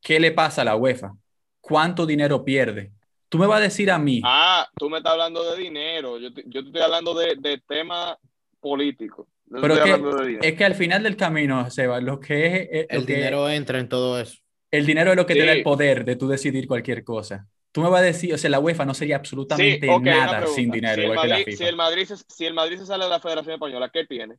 [0.00, 1.12] ¿Qué le pasa a la UEFA?
[1.60, 2.92] ¿Cuánto dinero pierde?
[3.28, 6.18] Tú me vas a decir a mí, Ah, tú me estás hablando de dinero.
[6.18, 8.18] Yo, te- yo te estoy hablando de, de tema
[8.60, 9.28] político.
[9.46, 12.86] No pero es que, es que al final del camino, Seba, lo que es, es-
[12.90, 14.38] lo El que- dinero entra en todo eso.
[14.70, 15.58] el dinero es lo que te da Sí.
[15.58, 17.46] el poder de tú decidir cualquier cosa.
[17.74, 20.70] Tú me vas a decir, o sea, la UEFA no sería absolutamente Sí, nada sin
[20.70, 21.56] dinero, si que la FIFA.
[21.56, 24.36] si, el Madrid se, si el Madrid se sale de la Federación Española, ¿qué tiene?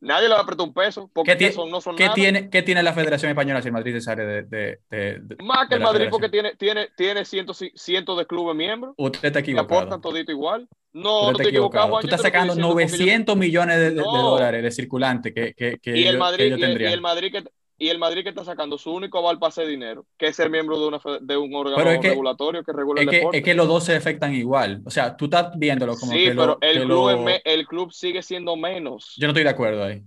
[0.00, 2.14] Nadie le va a apretar un peso porque ¿Qué, son, no son qué nada.
[2.14, 5.36] tiene, ¿Qué tiene la Federación Española si el Madrid se sale de, de- de- de-
[5.44, 9.42] Más que el Madrid porque tiene, tiene, tiene cientos, cientos de clubes miembros Usted está
[9.42, 9.80] que equivocado.
[9.80, 10.68] aportan todito igual.
[10.92, 12.00] No, no estoy equivocado, Juan.
[12.02, 14.04] Tú estás te sacando diciendo porque yo- 900 millones de, No.
[14.30, 16.92] dólares de circulante que, que, que y el ellos- Madrid que ellos y tendrían.
[16.92, 17.44] el Madrid que
[17.78, 20.48] y el Madrid que está sacando su único aval para hacer dinero, que es ser
[20.50, 23.16] miembro de, una, de un órgano Pero es que- regulatorio que regula Es el que,
[23.18, 23.38] deporte.
[23.38, 24.82] es que los dos se afectan igual.
[24.86, 27.42] O sea, tú estás viéndolo como sí, que pero lo, el que club, lo- me-
[27.44, 29.14] el club sigue siendo menos.
[29.18, 30.02] Yo no estoy de acuerdo ahí.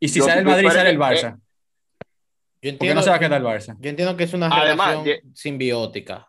[0.00, 1.30] Y si Yo- sale el Madrid, sale el que- Barça.
[1.34, 3.76] Yo ¿Por qué entiendo, no se va a quedar el Barça?
[3.80, 6.28] yo entiendo que es una Además, relación simbiótica.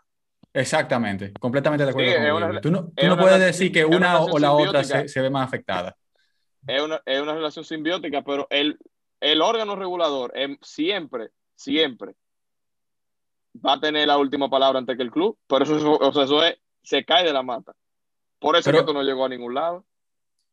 [0.55, 2.61] Exactamente, completamente de acuerdo Sí, con una-.
[2.61, 5.01] Tú no, tú no una puedes decir que una una o la otra simbiótica.
[5.01, 5.95] se, se ve más afectada.
[6.67, 8.77] es una, es una relación simbiótica, pero el,
[9.23, 12.13] el órgano regulador em, siempre, siempre
[13.65, 15.37] va a tener la última palabra antes que el club.
[15.47, 17.73] Por eso, eso, o sea, eso es, se cae de la mata.
[18.39, 19.85] Por eso Pero- es que esto no llegó a ningún lado.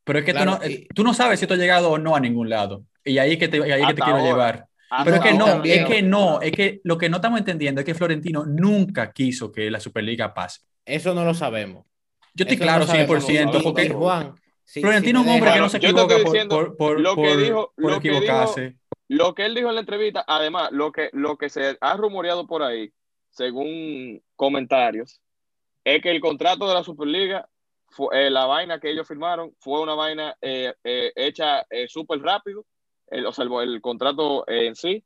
[0.03, 1.97] Pero es que Claro, tú, no, y- tú no sabes si esto ha llegado o
[1.97, 2.85] no a ningún lado.
[3.03, 4.23] Y ahí es que te, ahí es que te quiero ahora.
[4.31, 4.67] llevar.
[5.03, 7.79] Pero es que no, también- es que no, es que lo que no estamos entendiendo
[7.81, 10.61] es que Florentino nunca quiso que la Superliga pase.
[10.85, 11.85] Eso no lo sabemos.
[12.33, 13.25] Yo estoy Eso claro no sabemos.
[13.25, 14.35] 100%, Y- porque Juan,
[14.71, 17.21] si- Florentino es un hombre que deja- no se equivoca diciendo por, por, lo que
[17.21, 18.75] por- dijo- por lo que dijo- equivocarse.
[19.09, 22.47] Lo que él dijo en la entrevista, además, lo que, lo que se ha rumoreado
[22.47, 22.93] por ahí,
[23.29, 25.19] según comentarios,
[25.83, 27.49] es que el contrato de la Superliga,
[27.89, 32.21] fue, eh, la vaina que ellos firmaron, fue una vaina eh, eh, hecha eh, súper
[32.21, 32.65] rápido,
[33.07, 35.03] el, o sea, el, el contrato eh, en sí,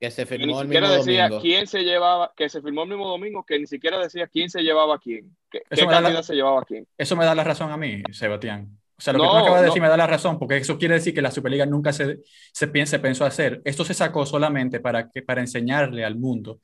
[0.00, 1.42] que se que ni firmó el siquiera mismo decía domingo.
[1.42, 4.62] quién se llevaba, que se firmó el mismo domingo, que ni siquiera decía quién se
[4.62, 6.86] llevaba a quién, que- qué da la- cantidad se llevaba a quién.
[6.98, 8.76] Eso me da la razón a mí, Sebastián.
[8.98, 9.66] O sea, lo que tú acabas de no.
[9.66, 12.20] decir me da la razón, porque eso quiere decir que la Superliga nunca se,
[12.52, 13.60] se, se pensó hacer.
[13.64, 16.60] Esto se sacó solamente para, que, para enseñarle al mundo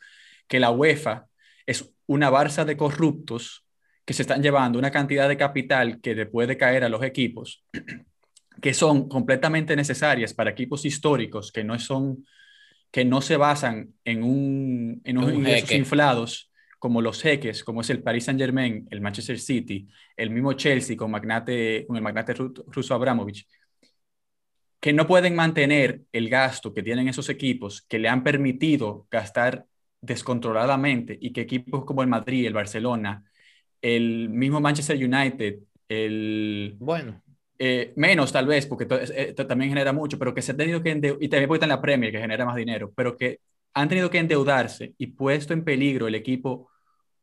[0.48, 1.26] que la UEFA
[1.66, 3.64] es una barza de corruptos
[4.04, 7.64] que se están llevando una cantidad de capital que le puede caer a los equipos,
[8.62, 12.26] que son completamente necesarias para equipos históricos que no son
[12.90, 15.76] que no se basan en un en unos Un ingresos jeque.
[15.76, 16.51] inflados
[16.82, 20.96] como los jeques, como es el Paris Saint Germain, el Manchester City, el mismo Chelsea
[20.96, 23.46] con, magnate, con el magnate ru- ruso Abramovich,
[24.80, 29.66] que no pueden mantener el gasto que tienen esos equipos, que le han permitido gastar
[30.00, 33.24] descontroladamente y que equipos como el Madrid, el Barcelona,
[33.82, 37.22] el mismo Manchester United, el, Bueno,
[37.58, 40.96] eh, menos tal vez, porque eh, también genera mucho, pero que se ha tenido que
[40.96, 43.40] endeu- y también porque está en la Premier, que genera más dinero, pero que
[43.74, 46.70] han tenido que endeudarse y puesto en peligro el equipo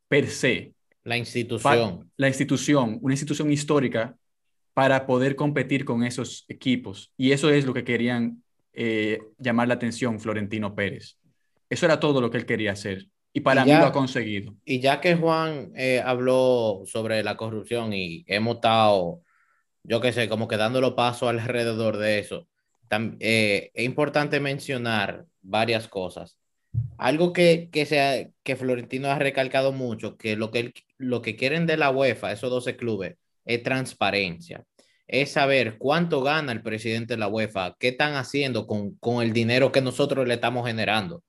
[0.10, 0.74] per se,
[1.06, 2.12] la institución.
[2.18, 4.18] la institución, una institución histórica,
[4.74, 7.12] para poder competir con esos equipos.
[7.18, 8.44] Y eso es lo que querían
[8.74, 11.18] eh, llamar la atención Florentino Pérez.
[11.70, 13.08] Eso era todo lo que él quería hacer.
[13.34, 14.56] Y para Y mí lo ha conseguido.
[14.66, 19.22] Y ya que Juan eh, habló sobre la corrupción y hemos estado,
[19.84, 22.48] yo qué sé, como que dándolo paso alrededor de eso,
[22.90, 26.39] tam- eh, es importante mencionar varias cosas.
[26.98, 31.66] Algo que, que, sea, que Florentino ha recalcado mucho, que lo que, lo que quieren
[31.66, 34.66] de la UEFA, esos 12 clubes, es transparencia.
[35.08, 39.34] Es saber cuánto gana el presidente de la UEFA, qué están haciendo con, con el
[39.34, 41.24] dinero que nosotros le estamos generando.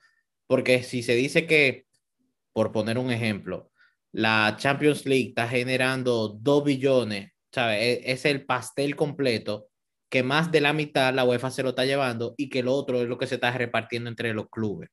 [0.46, 1.86] Porque si se dice que,
[2.52, 3.70] por poner un ejemplo,
[4.12, 8.00] la Champions League está generando 2 billones, ¿sabes?
[8.04, 9.68] Es, es el pastel completo
[10.10, 13.00] que más de la mitad la UEFA se lo está llevando y que el otro
[13.00, 14.90] es lo que se está repartiendo entre los clubes.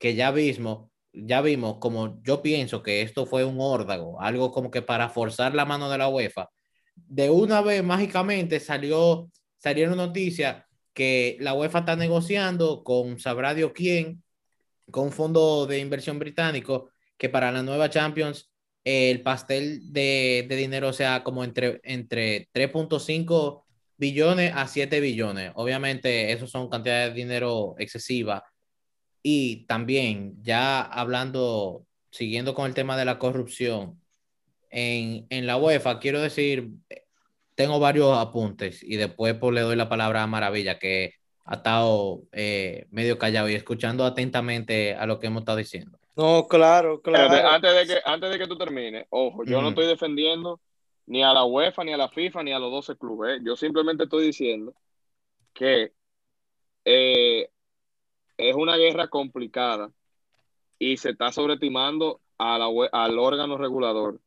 [0.00, 4.70] Que ya mismo ya vimos como yo pienso que esto fue un órdago, algo como
[4.70, 6.50] que para forzar la mano de la UEFA.
[6.94, 13.72] De una vez mágicamente salió, salieron noticias que la UEFA está negociando con sabrá Dios
[13.74, 14.22] quién,
[14.90, 18.50] con un fondo de inversión británico, que para la nueva Champions
[18.84, 23.64] el pastel de, dinero sea como entre, entre 3.5
[23.96, 25.52] billones a 7 billones.
[25.54, 28.42] Obviamente, eso son cantidades de dinero excesivas
[29.22, 34.00] y también, ya hablando, siguiendo con el tema de la corrupción,
[34.70, 36.70] en, en la UEFA, quiero decir,
[37.54, 42.22] tengo varios apuntes y después pues, le doy la palabra a Maravilla, que ha estado
[42.32, 45.98] eh, medio callado y escuchando atentamente a lo que hemos estado diciendo.
[46.16, 47.48] No, claro, claro.
[47.48, 50.60] antes, de que, antes de que tú termines, ojo, yo no estoy defendiendo
[51.06, 53.38] ni a la UEFA, ni a la FIFA, ni a los 12 clubes.
[53.38, 53.42] ¿eh?
[53.44, 54.74] Yo simplemente estoy diciendo
[55.52, 55.92] que
[56.84, 57.50] eh,
[58.48, 59.90] es una guerra complicada
[60.78, 64.20] y se está sobreestimando a la, al órgano regulador.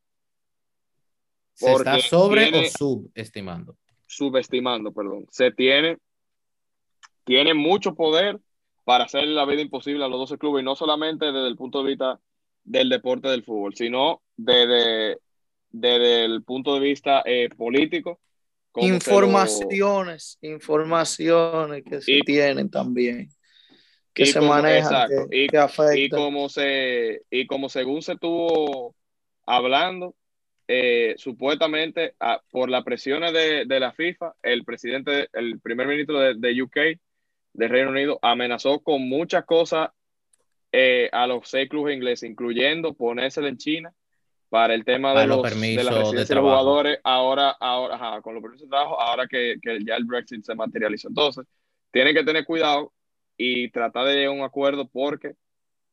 [1.54, 3.76] ¿Se está sobre o subestimando?
[4.06, 5.26] Subestimando, perdón.
[5.30, 5.98] Se tiene,
[7.24, 8.40] tiene mucho poder
[8.84, 11.82] para hacer la vida imposible a los 12 clubes, y no solamente desde el punto
[11.82, 12.20] de vista
[12.62, 15.18] del deporte del fútbol, sino desde,
[15.70, 18.20] desde el punto de vista eh, político.
[18.76, 23.33] Informaciones, informaciones que se tienen también
[24.14, 25.48] que se maneja, y,
[25.96, 28.94] y, como se, y como según se estuvo
[29.44, 30.14] hablando,
[30.66, 32.14] eh, supuestamente
[32.50, 36.76] por las presiones de, de, la FIFA, el presidente, el primer ministro de, de, UK,
[37.52, 39.90] de Reino Unido, amenazó con muchas cosas
[40.72, 43.92] eh, a los seis clubes ingleses, incluyendo ponérselo en China
[44.48, 48.42] para el tema de, los, de la residencia de, los jugadores, ahora, ahora con los
[48.42, 51.08] permisos de trabajo, ahora que, que ya el Brexit se materializó.
[51.08, 51.44] Entonces,
[51.90, 52.93] tienen que tener cuidado
[53.36, 55.34] y tratar de llegar a un acuerdo porque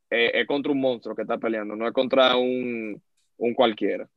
[0.09, 3.01] eh, es contra un monstruo que está peleando, no es contra un,
[3.37, 4.09] un cualquiera.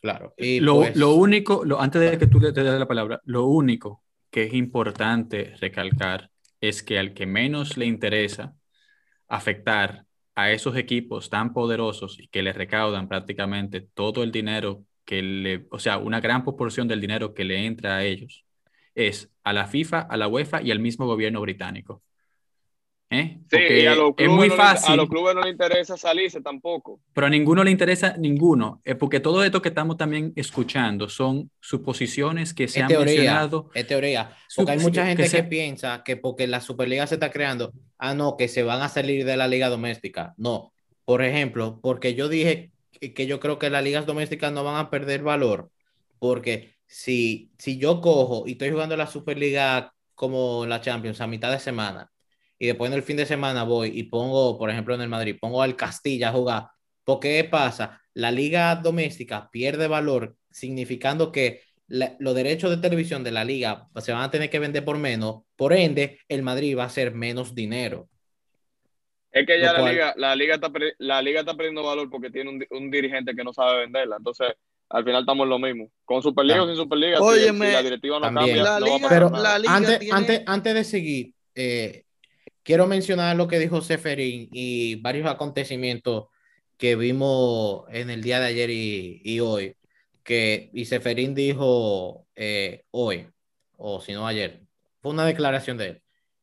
[0.00, 0.34] Claro.
[0.36, 3.46] Y lo, pues lo único, lo, antes de que tú te des la palabra, lo
[3.46, 8.56] único que es importante recalcar es que al que menos le interesa
[9.28, 15.22] afectar a esos equipos tan poderosos y que le recaudan prácticamente todo el dinero que
[15.22, 18.44] le, o sea, una gran proporción del dinero que le entra a ellos,
[18.94, 22.02] es a la FIFA, a la UEFA y al mismo gobierno británico.
[23.08, 23.38] ¿Eh?
[23.48, 24.94] Sí, a los clubes, es muy fácil.
[24.94, 27.00] a los clubes no les interesa salirse tampoco.
[27.12, 31.50] Pero a ninguno le interesa, ninguno, eh, porque todo esto que estamos también escuchando son
[31.60, 33.70] suposiciones que se han mencionado.
[33.74, 37.72] Es teoría, porque hay mucha gente que, piensa que porque la Superliga se está creando,
[37.98, 40.34] ah, no, que se van a salir de la liga doméstica.
[40.36, 40.72] No,
[41.04, 42.72] por ejemplo, porque yo dije
[43.14, 45.70] que yo creo que las ligas domésticas no van a perder valor,
[46.18, 51.52] porque si, si yo cojo y estoy jugando la Superliga como la Champions a mitad
[51.52, 52.10] de semana,
[52.58, 55.36] y después en el fin de semana voy y pongo, por ejemplo, en el Madrid,
[55.40, 56.68] pongo al Castilla a jugar.
[57.04, 58.00] ¿Por qué pasa?
[58.14, 64.12] La liga doméstica pierde valor, significando que los derechos de televisión de la liga se
[64.12, 67.54] van a tener que vender por menos, por ende, el Madrid va a hacer menos
[67.54, 68.08] dinero.
[69.30, 72.50] Es que ya la, liga, la, liga está, la liga está perdiendo valor porque tiene
[72.50, 74.16] un, un, dirigente que no sabe venderla.
[74.16, 74.54] Entonces,
[74.88, 75.90] al final estamos en lo mismo.
[76.06, 78.62] Con Superliga o sin Superliga, si, la directiva no cambia.
[78.62, 82.05] La liga, pero antes, antes, antes de seguir, eh,
[82.66, 86.26] quiero mencionar lo que dijo Seferín y varios acontecimientos
[86.76, 89.76] que vimos en el día de ayer y, hoy.
[90.24, 93.28] Que, y Seferín dijo eh, hoy,
[93.76, 94.62] o si no ayer,
[95.00, 96.02] fue una declaración de él.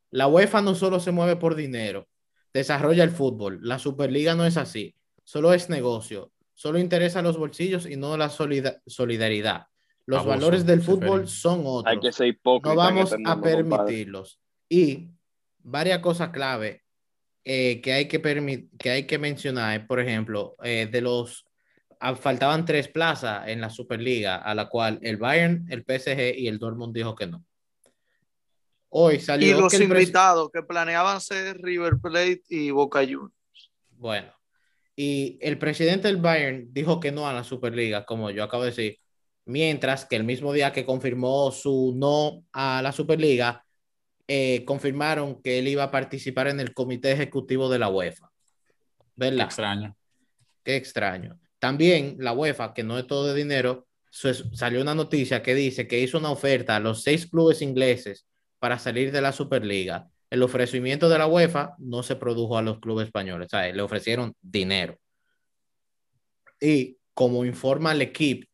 [0.10, 2.08] La UEFA no solo se mueve por dinero,
[2.54, 3.60] desarrolla el fútbol.
[3.62, 8.30] La Superliga no es así, solo es negocio, solo interesa los bolsillos y no la
[8.30, 9.68] solidaridad.
[10.06, 11.94] Los valores del fútbol son otros.
[11.94, 14.40] Hay que ser hipócrita no vamos a permitirlos.
[14.70, 15.10] Y
[15.64, 16.84] varias cosas clave
[17.46, 19.88] eh, que, hay que, que hay que mencionar.
[19.88, 21.46] Por ejemplo, eh, de los
[22.00, 26.48] ah, faltaban tres plazas en la Superliga, a la cual el Bayern, el PSG y
[26.48, 27.44] el Dortmund dijo que no.
[28.90, 29.58] Hoy salió.
[29.58, 33.72] Y los invitados que planeaban ser River Plate y Boca Juniors.
[33.90, 34.32] Bueno,
[34.96, 38.70] y el presidente del Bayern dijo que no a la Superliga, como yo acabo de
[38.70, 38.98] decir,
[39.46, 43.66] mientras que el mismo día que confirmó su no a la Superliga,
[44.28, 48.30] eh, confirmaron que él iba a participar en el comité ejecutivo de la UEFA.
[49.16, 49.38] ¿Verdad?
[49.38, 49.98] Qué extraño.
[50.64, 51.40] Qué extraño.
[51.60, 56.00] También la UEFA, que no es todo de dinero, salió una noticia que dice que
[56.00, 58.28] hizo una oferta a los seis clubes ingleses
[58.60, 60.08] para salir de la Superliga.
[60.30, 63.82] El ofrecimiento de la UEFA no se produjo a los clubes españoles, o sea, le
[63.82, 64.98] ofrecieron dinero.
[66.60, 68.48] Y como informa el equipo,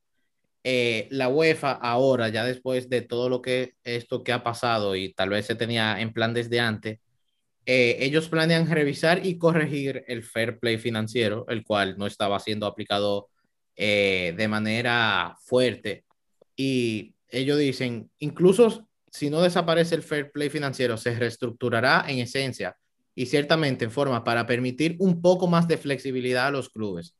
[0.64, 5.14] eh, la UEFA ahora, ya después de todo lo que esto que ha pasado y
[5.14, 6.99] tal vez se tenía en plan desde antes,
[7.66, 12.66] eh, ellos planean revisar y corregir el fair play financiero, el cual no estaba siendo
[12.66, 13.30] aplicado
[13.76, 16.03] eh, de manera fuerte.
[16.55, 22.76] Y ellos dicen, incluso si no desaparece el fair play financiero, se reestructurará en esencia
[23.16, 27.16] y ciertamente en forma para permitir un poco más de flexibilidad a los clubes.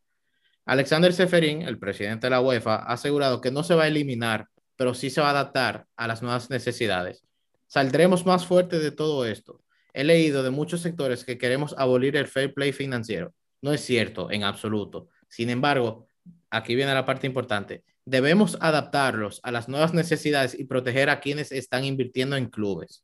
[0.70, 4.50] Alexander Seferin, el presidente de la UEFA, ha asegurado que no se va a eliminar,
[4.76, 7.26] pero sí se va a adaptar a las nuevas necesidades.
[7.66, 9.64] Saldremos más fuertes de todo esto.
[9.94, 13.34] He leído de muchos sectores que queremos abolir el fair play financiero.
[13.64, 15.08] No es cierto en absoluto.
[15.28, 16.06] Sin embargo,
[16.52, 17.84] aquí viene la parte importante.
[18.06, 23.04] Debemos adaptarlos a las nuevas necesidades y proteger a quienes están invirtiendo en clubes.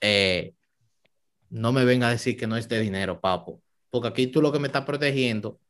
[0.00, 0.54] Eh,
[1.50, 4.50] no me venga a decir que no es de dinero, papo, porque aquí tú lo
[4.50, 5.60] que me estás protegiendo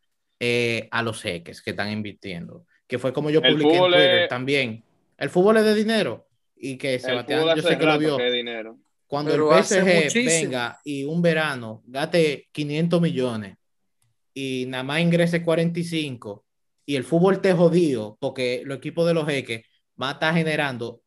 [0.41, 4.84] eh, a los jeques que están invirtiendo, que fue como yo publiqué en Twitter también.
[5.16, 8.18] El fútbol es de dinero y que Sebastián, yo sé que lo vio.
[9.07, 13.57] Cuando el PSG venga y un verano gaste 500 millones
[14.34, 16.45] y nada más ingrese 45
[16.84, 19.62] y el fútbol te jodido porque los equipos de los jeques
[19.97, 21.03] van a estar generando,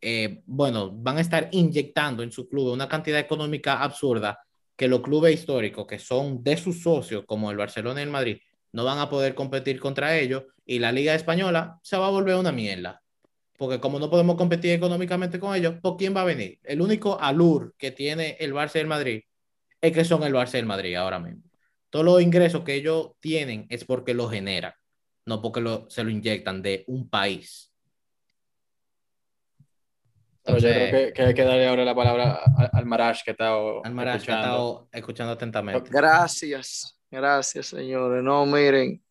[0.00, 4.38] eh, bueno, van a estar inyectando en su club una cantidad económica absurda
[4.76, 8.38] que los clubes históricos que son de sus socios, como el Barcelona y el Madrid,
[8.72, 12.36] no van a poder competir contra ellos y la Liga Española se va a volver
[12.36, 13.02] una mierda.
[13.56, 16.60] Porque como no podemos competir económicamente con ellos, ¿por quién va a venir?
[16.62, 19.22] El único alur que tiene el Barça y el Madrid
[19.80, 21.42] es que son el Barça y el Madrid ahora mismo.
[21.90, 24.74] Todos los ingresos que ellos tienen es porque lo generan
[25.28, 27.72] no porque lo, se lo inyectan de un país.
[30.42, 32.40] Pero yo creo que, hay que darle ahora la palabra
[32.72, 33.54] al Marash que está
[33.84, 34.88] escuchando.
[34.90, 35.90] escuchando atentamente.
[35.90, 38.22] Gracias, gracias, señores.
[38.22, 39.02] No, miren,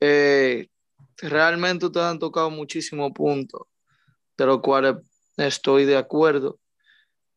[0.00, 0.68] eh,
[1.16, 3.62] realmente ustedes han tocado muchísimos puntos,
[4.36, 4.96] de los cuales
[5.36, 6.58] estoy de acuerdo.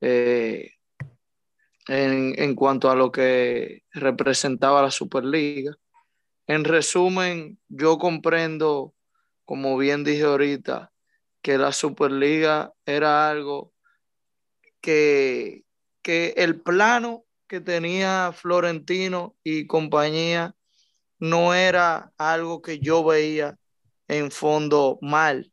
[0.02, 0.72] Eh,
[1.88, 5.76] en, en, cuanto a lo que representaba la Superliga.
[6.48, 8.94] En resumen, yo comprendo,
[9.46, 10.92] como bien dije ahorita,
[11.42, 13.74] que la Superliga era algo
[14.80, 15.64] que,
[16.02, 20.56] que el plano que tenía Florentino y compañía
[21.20, 23.58] no era algo que yo veía
[24.08, 25.52] en fondo mal,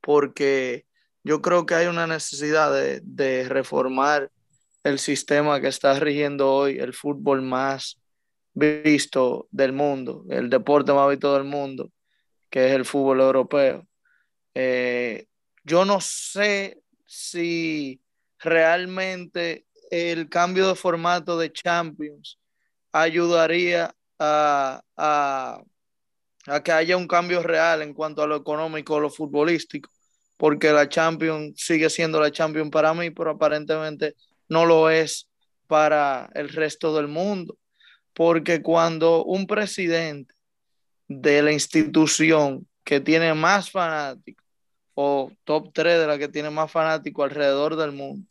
[0.00, 0.86] porque
[1.22, 4.32] yo creo que hay una necesidad de, de reformar
[4.82, 8.00] el sistema que está rigiendo hoy el fútbol más
[8.52, 11.92] visto del mundo, el deporte más visto del mundo,
[12.50, 13.86] que es el fútbol europeo.
[14.52, 15.28] Eh,
[15.62, 18.02] yo no sé si
[18.40, 22.38] realmente el cambio de formato de Champions
[22.92, 25.62] ayudaría a, a,
[26.62, 29.90] que haya un cambio real en cuanto a lo económico lo futbolístico,
[30.36, 34.14] porque la Champions sigue siendo la Champions para mí, pero aparentemente
[34.48, 35.28] no lo es
[35.66, 37.58] para el resto del mundo
[38.18, 40.34] porque cuando un presidente
[41.06, 44.44] de la institución que tiene más fanáticos,
[44.94, 48.28] o top 3 de la que tiene más fanáticos alrededor del mundo,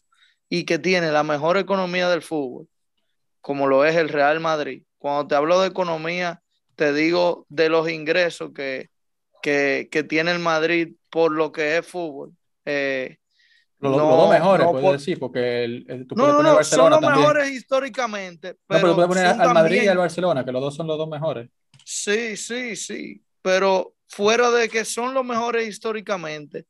[0.50, 2.68] y que tiene la mejor economía del fútbol,
[3.42, 4.84] como lo es el Real Madrid.
[4.98, 6.42] Cuando te hablo de economía,
[6.76, 8.90] te digo de los ingresos que,
[9.42, 12.34] que, que tiene el Madrid por lo que es fútbol.
[12.66, 13.18] Eh,
[13.80, 17.16] los, dos mejores, puedes decir, porque el, tú puedes no, poner no, Barcelona son los
[17.16, 18.56] mejores históricamente.
[18.66, 20.98] Pero, no, pero puedes poner al Madrid y al Barcelona, que los dos son los
[20.98, 21.48] dos mejores.
[21.86, 23.22] Sí, sí, sí.
[23.44, 26.66] Pero fuera de que son los mejores históricamente,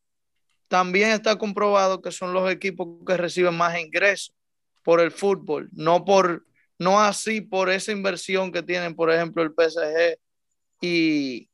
[0.68, 4.34] también está comprobado que son los equipos que reciben más ingresos
[4.82, 6.46] por el fútbol, no por
[6.78, 10.16] no así por esa inversión que tienen, por ejemplo, el PSG
[10.80, 11.48] y,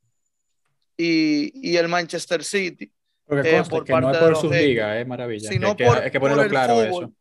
[0.98, 2.92] y, y el Manchester City
[3.26, 5.48] porque eh, que no es por sus ligas, es maravilla.
[5.48, 7.12] Sino que, hay que ponerlo claro eso.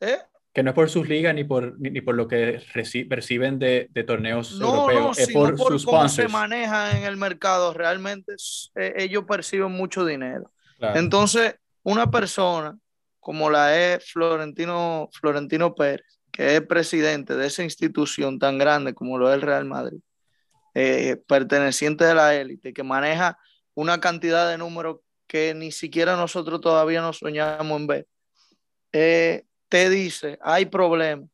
[0.00, 0.18] ¿Eh?
[0.52, 2.62] Que no es por sus ligas ni por, ni, por lo que
[3.08, 7.74] perciben de, de torneos europeos, es por, por, sus cómo se maneja en el mercado.
[7.74, 8.34] Realmente
[8.76, 10.50] eh, ellos perciben mucho dinero.
[10.80, 12.78] Entonces, una persona
[13.20, 19.18] como la es Florentino, Florentino Pérez, que es presidente de esa institución tan grande como
[19.18, 20.00] lo es el Real Madrid,
[20.74, 23.38] eh, perteneciente de la élite, que maneja
[23.74, 28.06] una cantidad de números que ni siquiera nosotros todavía nos soñamos en ver,
[28.92, 31.28] eh, te dice, hay problemas,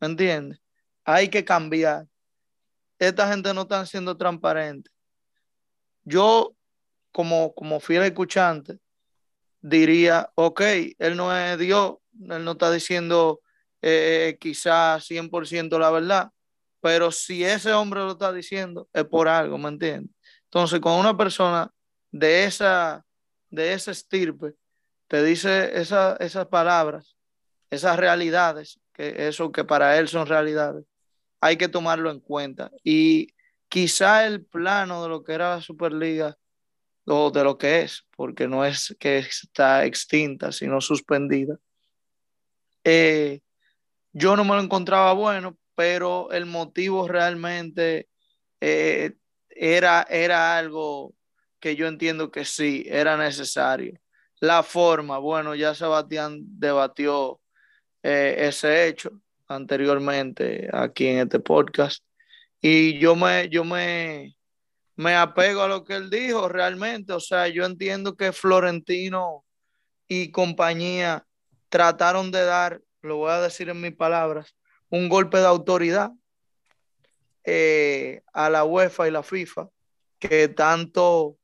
[0.00, 0.60] ¿me entiendes?
[1.04, 2.06] Hay que cambiar.
[2.98, 4.90] Esta gente no está siendo transparente.
[6.04, 6.54] Yo,
[7.14, 8.78] como, como fiel escuchante,
[9.60, 10.60] diría, ok,
[10.98, 11.94] él no es Dios,
[12.28, 13.40] él no está diciendo
[13.80, 16.30] eh, quizás 100% la verdad,
[16.80, 20.14] pero si ese hombre lo está diciendo, es por algo, ¿me entiendes?
[20.46, 21.70] Entonces, con una persona
[22.10, 23.04] de esa
[23.48, 24.54] de ese estirpe
[25.06, 27.16] te dice esas palabras,
[27.70, 30.84] esas realidades que eso que para él son realidades,
[31.40, 32.70] hay que tomarlo en cuenta.
[32.82, 33.34] Y
[33.68, 36.36] quizá el plano de lo que era la Superliga,
[37.06, 41.58] o de lo que es, porque no es que está extinta, sino suspendida,
[42.84, 43.40] eh,
[44.12, 48.08] yo no me lo encontraba bueno, pero el motivo realmente
[48.60, 49.14] eh,
[49.48, 51.14] era, era algo
[51.60, 53.98] que yo entiendo que sí, era necesario.
[54.40, 57.40] La forma, bueno, ya Sebastián debatió
[58.02, 59.10] eh, ese hecho
[59.48, 62.04] anteriormente aquí en este podcast
[62.60, 64.36] y yo me, yo me,
[64.96, 69.44] me apego a lo que él dijo realmente, o sea, yo entiendo que Florentino
[70.06, 71.26] y compañía
[71.68, 74.54] trataron de dar, lo voy a decir en mis palabras,
[74.90, 76.12] un golpe de autoridad
[77.44, 79.68] eh, a la UEFA y la FIFA,
[80.18, 81.36] que tanto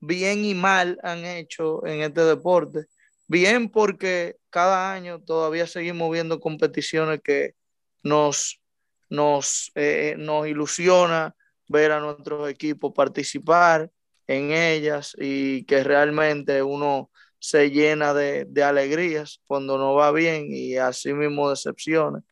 [0.00, 2.86] bien y mal han hecho en este deporte.
[3.28, 7.54] Bien porque cada año todavía seguimos viendo competiciones que
[8.02, 8.60] nos,
[9.08, 11.34] nos, eh, nos ilusiona
[11.68, 13.90] ver a nuestros equipos participar
[14.26, 20.46] en ellas y que realmente uno se llena de, de alegrías cuando no va bien
[20.50, 22.22] y así mismo decepciones.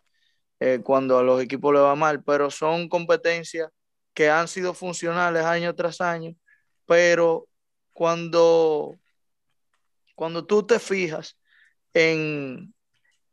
[0.61, 3.71] Eh, cuando a los equipos le va mal, pero son competencias
[4.15, 6.35] que han sido funcionales año tras año,
[6.87, 7.49] pero
[7.93, 8.97] cuando,
[10.15, 11.37] cuando tú te fijas
[11.93, 12.75] en,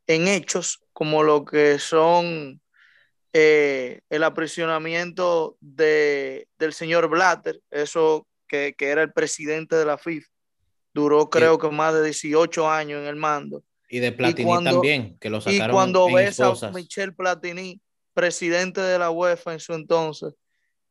[0.06, 2.61] en hechos como lo que son
[3.32, 9.96] eh, el aprisionamiento de, del señor Blatter, eso que, que, era el presidente de la
[9.96, 10.28] FIFA,
[10.92, 13.64] duró creo que más de 18 años en el mando.
[13.88, 15.70] Y de Platini también, que lo sacaron.
[15.70, 17.80] Y cuando ves a Michel Platini,
[18.12, 20.34] presidente de la UEFA en su entonces,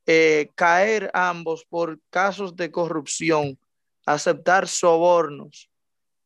[0.08, 3.58] eh, caer ambos por casos de corrupción,
[4.06, 5.70] aceptar sobornos.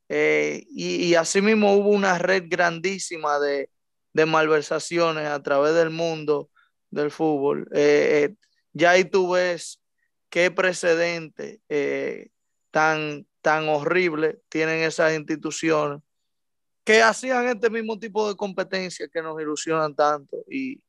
[0.08, 3.70] Eh, y, y asimismo hubo una red grandísima de,
[4.16, 6.50] de, malversaciones a través del mundo
[6.90, 7.68] del fútbol.
[7.74, 8.36] Eh, eh
[8.74, 9.82] ya ahí tú ves
[10.30, 12.30] qué precedente eh,
[12.72, 16.02] tan, tan horrible tienen esas instituciones
[16.84, 20.84] que hacían este mismo tipo de competencia que nos ilusionan tanto y,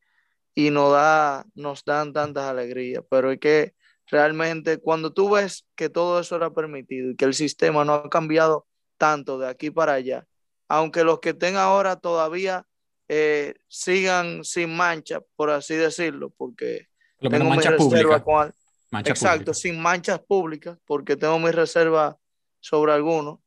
[0.54, 3.04] y nos, da, nos dan tantas alegrías.
[3.08, 3.74] Pero es que
[4.06, 8.10] realmente cuando tú ves que todo eso era permitido y que el sistema no ha
[8.10, 8.66] cambiado
[8.98, 10.26] tanto de aquí para allá,
[10.68, 12.66] aunque los que estén ahora todavía
[13.08, 16.88] eh, sigan sin mancha, por así decirlo, porque
[17.20, 18.54] Lo tengo mi reserva con,
[18.90, 19.54] mancha exacto, pública.
[19.54, 22.18] sin manchas públicas, porque tengo mi reserva
[22.60, 23.38] sobre algunos.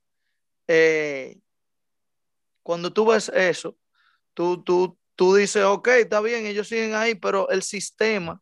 [0.68, 1.38] Eh,
[2.64, 3.76] cuando tú ves eso,
[4.34, 8.41] tú, tú, tú dices, ok, está bien, ellos siguen ahí, pero el sistema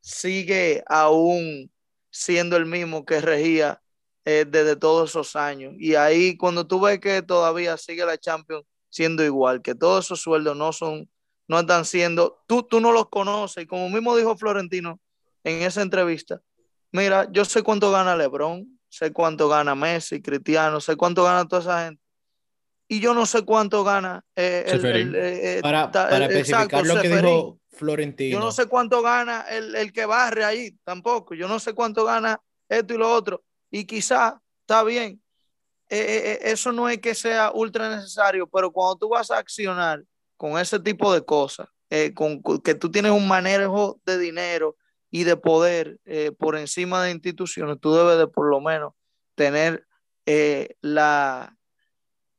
[0.00, 1.70] sigue aún
[2.10, 3.80] siendo el mismo que regía
[4.24, 5.74] eh, desde todos esos años.
[5.78, 10.20] Y ahí cuando tú ves que todavía sigue la Champions siendo igual, que todos esos
[10.20, 11.08] sueldos no son,
[11.48, 13.64] no están siendo, tú, tú no los conoces.
[13.64, 15.00] Y como mismo dijo Florentino
[15.44, 16.40] en esa entrevista,
[16.92, 21.62] mira, yo sé cuánto gana Lebron, sé cuánto gana Messi, Cristiano, sé cuánto gana toda
[21.62, 22.06] esa gente
[22.88, 24.24] y yo no sé cuánto gana.
[24.34, 27.30] Eh, el, el, eh, para, para el, especificar exacto, lo que Seferín.
[27.30, 28.38] dijo Florentino.
[28.38, 31.34] Yo no sé cuánto gana el, que barre ahí, tampoco.
[31.34, 33.42] Yo no sé cuánto gana esto y lo otro.
[33.70, 35.20] Y quizá está bien.
[35.88, 40.02] Eh, eso no es que sea ultra necesario, pero cuando tú vas a accionar
[40.36, 41.68] con ese tipo de cosas,
[42.14, 44.76] con, que tú tienes un manejo de dinero
[45.10, 46.00] y de poder
[46.36, 48.92] por encima de instituciones, tú debes de por lo menos
[49.36, 49.86] tener
[50.80, 51.56] la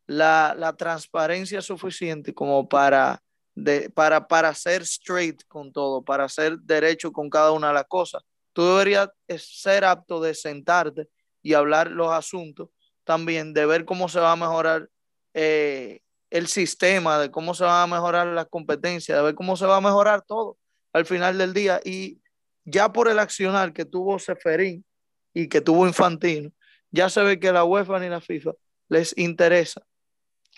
[0.08, 3.22] la, la transparencia suficiente como para,
[3.54, 7.88] de, para, para ser straight con todo, para ser derecho con cada una de las
[7.88, 8.24] cosas.
[8.54, 11.10] Tú deberías ser apto de sentarte
[11.44, 12.70] y hablar los asuntos
[13.08, 14.90] también, de ver cómo se va a mejorar
[15.34, 19.66] eh, el sistema, de cómo se van a mejorar las competencias, de ver cómo se
[19.66, 20.58] va a mejorar todo
[20.94, 21.80] al final del día.
[21.84, 22.20] Y
[22.66, 24.86] ya por el accionar que tuvo Seferín
[25.34, 26.52] y que tuvo Infantino,
[26.92, 28.52] ya se ve que la UEFA ni la FIFA
[28.90, 29.82] les interesa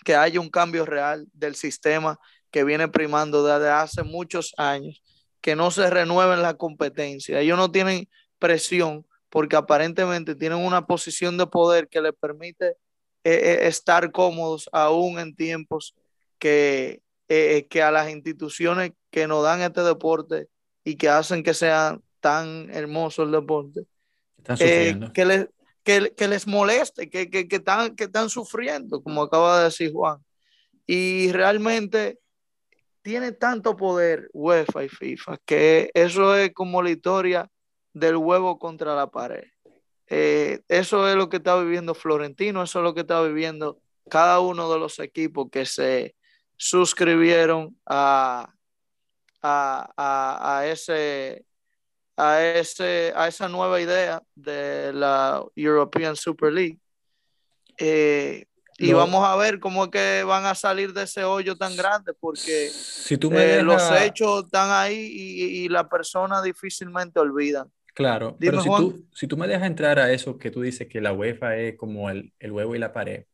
[0.04, 2.18] que haya un cambio real del sistema
[2.50, 5.02] que viene primando desde hace muchos años,
[5.40, 7.40] que no se renueven la competencia.
[7.40, 12.76] Ellos no tienen presión porque aparentemente tienen una posición de poder que les permite
[13.24, 15.94] eh, estar cómodos aún en tiempos
[16.38, 20.48] que, eh, que a las instituciones que nos dan este deporte
[20.84, 23.86] y que hacen que sea tan hermoso el deporte,
[24.58, 25.46] eh, que, les,
[25.84, 29.92] que, que les moleste, que, que, que, están, que están sufriendo, como acaba de decir
[29.92, 30.18] Juan.
[30.86, 32.18] Y realmente
[33.02, 37.50] tiene tanto poder UEFA y FIFA que eso es como la historia
[37.92, 39.44] del huevo contra la pared.
[40.06, 44.40] Eh, eso es lo que está viviendo Florentino, eso es lo que está viviendo cada
[44.40, 46.14] uno de los equipos que se,
[46.60, 48.52] suscribieron a,
[49.40, 51.46] a, a, a ese,
[52.18, 56.78] a, ese, a esa nueva idea de la European Super League.
[57.78, 58.44] Eh,
[58.76, 62.12] y vamos a ver cómo es que van a salir de ese hoyo tan grande,
[62.12, 67.72] porque Si tú me eh, los hechos están ahí y, y la persona difícilmente olvidan.
[67.94, 68.82] Claro, Dime, pero si Juan.
[68.82, 71.76] tú, si tú me dejas entrar a eso que tú dices que la UEFA es
[71.76, 73.24] como el, el huevo y la pared,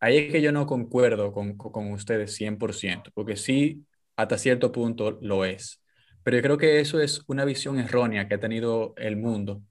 [0.00, 3.84] ahí es que yo no concuerdo con, con, ustedes 100%, porque sí,
[4.16, 5.82] hasta cierto punto lo es.
[6.22, 9.62] Pero yo creo que eso es una visión errónea que ha tenido el mundo.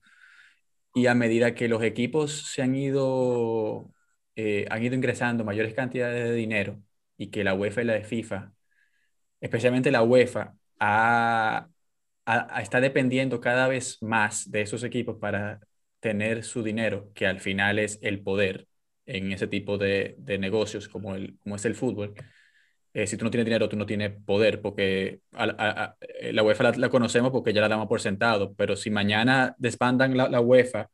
[0.94, 3.92] Y a medida que los equipos se han ido,
[4.36, 6.82] eh, han ido ingresando mayores cantidades de dinero
[7.18, 8.54] y que la UEFA y la de FIFA,
[9.42, 11.70] especialmente la UEFA, ha,
[12.26, 15.60] a- está dependiendo cada vez más de esos equipos para
[16.00, 18.68] tener su dinero, que al final es el poder
[19.06, 22.14] en ese tipo de, de negocios como, el, como es el fútbol.
[22.94, 25.96] Eh, si tú no tienes dinero, tú no tienes poder, porque a-
[26.32, 30.30] la UEFA la, conocemos porque ya la damos por sentado, pero si mañana desbandan la,
[30.30, 30.90] la UEFA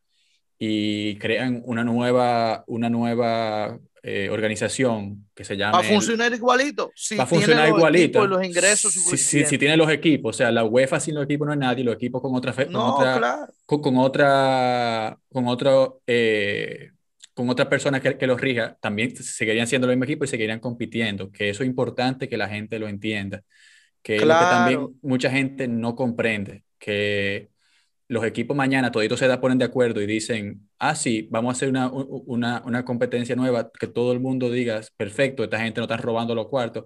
[0.59, 5.73] y crean una nueva, una nueva eh, organización que se llame...
[5.73, 6.91] Va a funcionar igualito.
[6.95, 8.19] Si Va a funcionar los igualito.
[8.23, 11.25] equipos los ingresos Si- si, si tiene los equipos, o sea, la UEFA sin los
[11.25, 13.53] equipos no es nadie, los equipos con otra, con no, otra, claro.
[13.65, 16.91] con, con otra, con otro, eh,
[17.33, 20.59] con otra persona que, que los rija, también seguirían siendo los mismos equipos y seguirían
[20.59, 23.43] compitiendo, que eso es importante que la gente lo entienda,
[24.01, 24.49] que es lo que Claro.
[24.57, 27.50] también mucha gente no comprende, que
[28.11, 31.53] los equipos mañana toditos se da, ponen de acuerdo y dicen, ah, sí, vamos a
[31.57, 35.85] hacer una, una, una competencia nueva, que todo el mundo diga, perfecto, esta gente no
[35.85, 36.85] está robando los cuartos,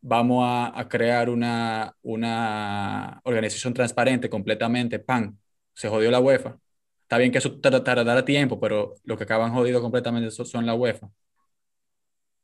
[0.00, 5.38] vamos a, crear una, una organización transparente completamente, pan,
[5.74, 6.58] se jodió la UEFA.
[7.02, 10.66] Está bien que eso tar- tardará tiempo, pero lo que acaban jodido completamente so- son
[10.66, 11.08] la UEFA.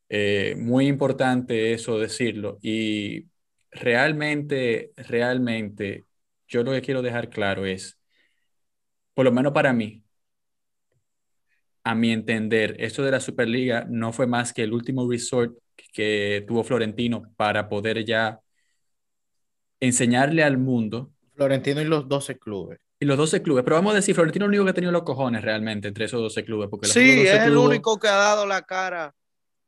[0.09, 3.27] Eh, muy importante eso decirlo y
[3.71, 6.05] realmente, realmente,
[6.47, 7.99] yo lo que quiero dejar claro es,
[9.15, 10.05] por lo menos para mí,
[11.85, 15.55] a mi entender, esto de la Superliga no fue más que el último resort
[15.93, 18.41] que tuvo Florentino para poder ya
[19.81, 22.81] enseñarle al mundo Florentino y los 12 clubes.
[23.01, 24.93] y los 12 clubes, pero vamos a decir, Florentino es el único que ha tenido
[24.93, 27.99] los cojones realmente entre esos 12 clubes, porque los Sí, 12 es el clubes único
[27.99, 29.15] que ha dado la cara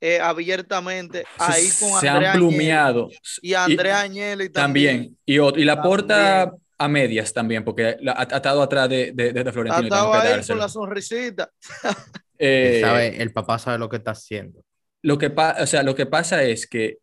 [0.01, 3.11] eh, abiertamente se- ahí con se Andrea han plumeado.
[3.43, 5.09] y Andrea Agnelli también.
[5.09, 5.19] también.
[5.27, 6.53] Y, y la porta.
[6.79, 9.87] A medias también, porque la- estado atrás de, de, de Florentino.
[9.87, 11.51] y tengo que ahí con la sonrisita.
[12.39, 14.63] Eh, sabe, el papá sabe lo que está haciendo.
[15.01, 16.99] Lo que, o sea, lo que pasa es que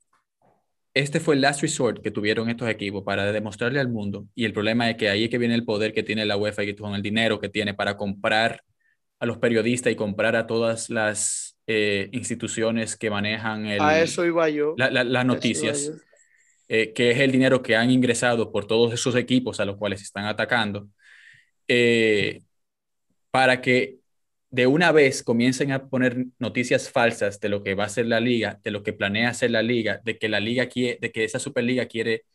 [0.94, 4.28] este fue el last resort que tuvieron estos equipos para demostrarle al mundo.
[4.36, 6.64] Y el problema es que ahí es que viene el poder que tiene la UEFA
[6.66, 8.62] y con el dinero que tiene para comprar
[9.20, 14.24] a los periodistas y comprar a todas las eh, instituciones que manejan el- a eso
[14.26, 14.76] iba yo.
[14.78, 15.94] la- la- las Eso iba noticias, yo.
[16.74, 20.02] Eh, que es el dinero que han ingresado por todos esos equipos a los cuales
[20.02, 20.90] están atacando,
[21.68, 22.42] eh,
[23.32, 24.00] para que
[24.52, 28.20] de una vez comiencen a poner noticias falsas de lo que va a ser la
[28.20, 31.24] liga, de lo que planea hacer la liga, de que la liga quiere, de que
[31.26, 32.26] esa superliga quiere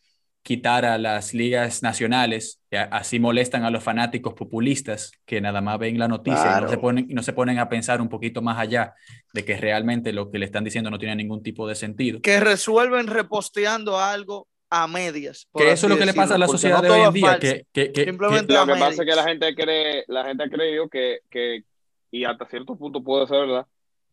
[0.48, 5.60] quitar a las ligas nacionales, y a- así molestan a los fanáticos populistas que nada
[5.60, 6.68] más ven la noticia y, no Claro.
[6.70, 8.94] se ponen, y no se ponen a pensar un poquito más allá
[9.34, 12.22] de que realmente lo que le están diciendo no tiene ningún tipo de sentido.
[12.22, 15.46] Que resuelven reposteando algo a medias.
[15.54, 17.38] Que eso es lo que le pasa a la sociedad no de hoy en día,
[17.38, 18.88] que, que- que- Simplemente que- Lo que medias.
[18.88, 21.64] pasa es que la gente cree, la gente ha creído que, que,
[22.10, 23.66] y hasta cierto punto puede ser verdad,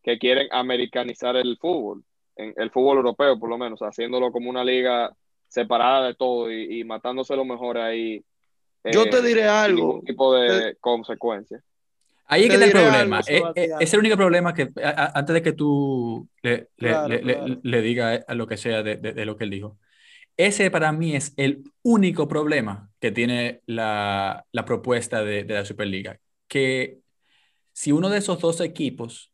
[0.03, 2.03] que quieren americanizar el fútbol,
[2.35, 5.13] en, el fútbol europeo por lo menos, haciéndolo como una liga
[5.47, 8.23] separada de todo y, y matándose lo mejor ahí.
[8.83, 9.77] Yo eh, te diré sin algo.
[9.87, 11.61] ningún tipo de consecuencia.
[12.27, 13.17] Ahí es Te que está el diré problema.
[13.19, 16.69] algo, Eh, eh, es el único problema que, a- a- antes de que tú le,
[16.77, 17.59] le- Claro, le- le- claro.
[17.61, 19.77] le diga a lo que sea de, de- de lo que él dijo,
[20.37, 25.65] ese para mí es el único problema que tiene la, la propuesta de, de la
[25.65, 26.19] Superliga.
[26.47, 26.99] Que
[27.73, 29.31] si uno de esos dos equipos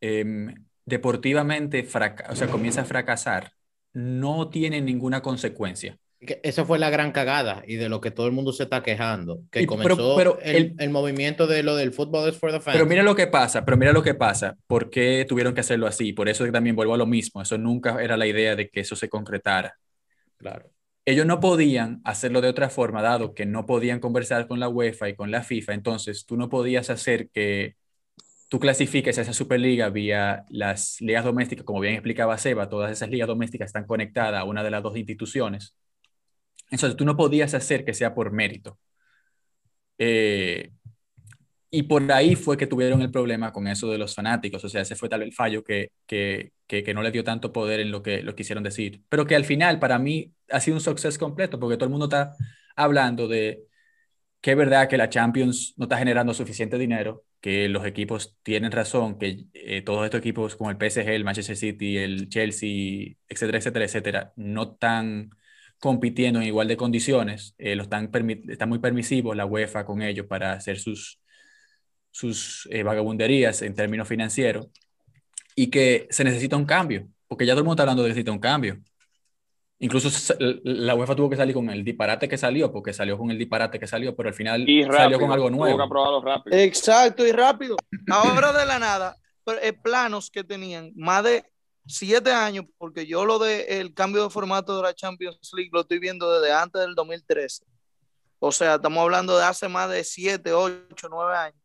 [0.00, 3.52] em, deportivamente fraca- o sea, comienza a fracasar,
[3.98, 5.98] no tiene ninguna consecuencia.
[6.20, 9.42] Esa fue la gran cagada y de lo que todo el mundo se está quejando,
[9.52, 12.50] que Y- pero- comenzó pero el, el- el movimiento de lo del fútbol es for
[12.50, 12.76] the fans.
[12.76, 15.86] Pero mira lo que pasa, pero mira lo que pasa, ¿por qué tuvieron que hacerlo
[15.86, 16.12] así?
[16.12, 18.96] Por eso también vuelvo a lo mismo, eso nunca era la idea de que eso
[18.96, 19.74] se concretara.
[20.38, 20.70] Claro.
[21.04, 25.08] Ellos no podían hacerlo de otra forma, dado que no podían conversar con la UEFA
[25.08, 27.76] y con la FIFA, entonces tú no podías hacer que
[28.48, 33.10] tú clasifiques a esa Superliga vía las ligas domésticas, como bien explicaba Seba, todas esas
[33.10, 35.76] ligas domésticas están conectadas a una de las dos instituciones.
[36.70, 38.78] Entonces tú no podías hacer que sea por mérito.
[39.98, 40.70] Eh,
[41.70, 44.82] y por ahí fue que tuvieron el problema con eso de los fanáticos, o sea,
[44.82, 48.02] ese fue tal el fallo que, que, que, no le dio tanto poder en lo
[48.02, 51.60] que lo quisieron decir, pero que al final para mí ha sido un suceso completo,
[51.60, 52.34] porque todo el mundo está
[52.74, 53.64] hablando de
[54.40, 58.72] que es verdad que la Champions no está generando suficiente dinero, que los equipos tienen
[58.72, 63.58] razón, que eh, todos estos equipos como el PSG, el Manchester City, el Chelsea, etcétera,
[63.58, 65.30] etcétera, etcétera, no están
[65.78, 68.10] compitiendo en igual de condiciones, eh, lo están,
[68.48, 71.20] están muy permisivos la UEFA con ellos para hacer sus
[72.10, 74.68] sus eh, vagabunderías en términos financieros
[75.54, 78.14] y que se necesita un cambio, porque ya todo el mundo está hablando de que
[78.14, 78.80] necesita un cambio.
[79.80, 83.38] Incluso la UEFA tuvo que salir con el disparate que salió, porque salió con el
[83.38, 85.78] disparate que salió, pero al final salió con algo nuevo.
[86.50, 87.76] Exacto, y rápido.
[88.10, 89.16] Ahora de la nada,
[89.62, 91.44] eh, planos que tenían más de
[91.86, 95.82] siete años, porque yo lo de el cambio de formato de la Champions League lo
[95.82, 97.64] estoy viendo desde antes del 2013.
[98.40, 101.62] O sea, estamos hablando de hace más de siete, ocho, nueve años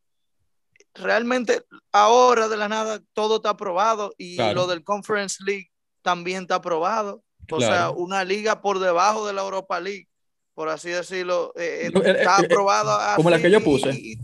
[0.95, 6.55] realmente ahora de la nada todo está aprobado y lo del Conference League también está
[6.55, 7.22] aprobado.
[7.51, 10.07] O sea, una liga por debajo de la Europa League,
[10.53, 13.15] por así decirlo, eh, eh, está eh, aprobada.
[13.15, 14.17] Como la que yo puse.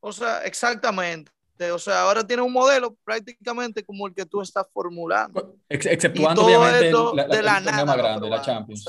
[0.00, 1.30] o sea, exactamente.
[1.72, 5.56] O sea, ahora tiene un modelo prácticamente como el que tú estás formulando.
[5.68, 8.88] exceptuando obviamente la, de la, nada más grande, la Champions.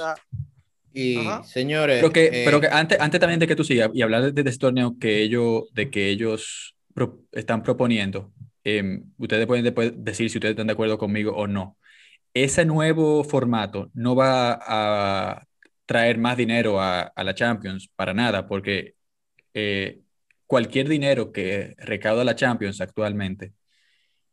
[0.94, 2.00] Y señores.
[2.00, 4.60] Pero que, pero que antes, antes también de que tú sigas y hablar de, este
[4.60, 6.76] torneo que ellos, de que ellos
[7.32, 8.32] están proponiendo,
[8.64, 11.78] em, ustedes pueden después decir si ustedes están de acuerdo conmigo o no.
[12.34, 15.46] Ese nuevo formato no va a
[15.86, 18.96] traer más dinero a, la Champions para nada, porque
[19.54, 20.02] eh,
[20.48, 23.54] cualquier dinero que recauda la Champions actualmente,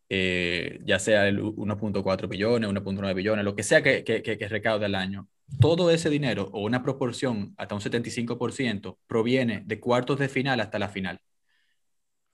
[0.08, 4.86] eh, ya sea el 1.4 billones, 1.9 billones, lo que sea que, que, que recauda
[4.86, 5.28] el año,
[5.60, 10.78] todo ese dinero o una proporción hasta un 75% proviene de cuartos de final hasta
[10.78, 11.20] la final.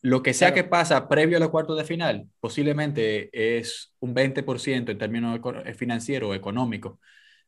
[0.03, 4.91] Lo que sea que pasa previo a los cuartos de final, posiblemente es un 20%
[4.91, 6.99] en términos eh, financieros o económicos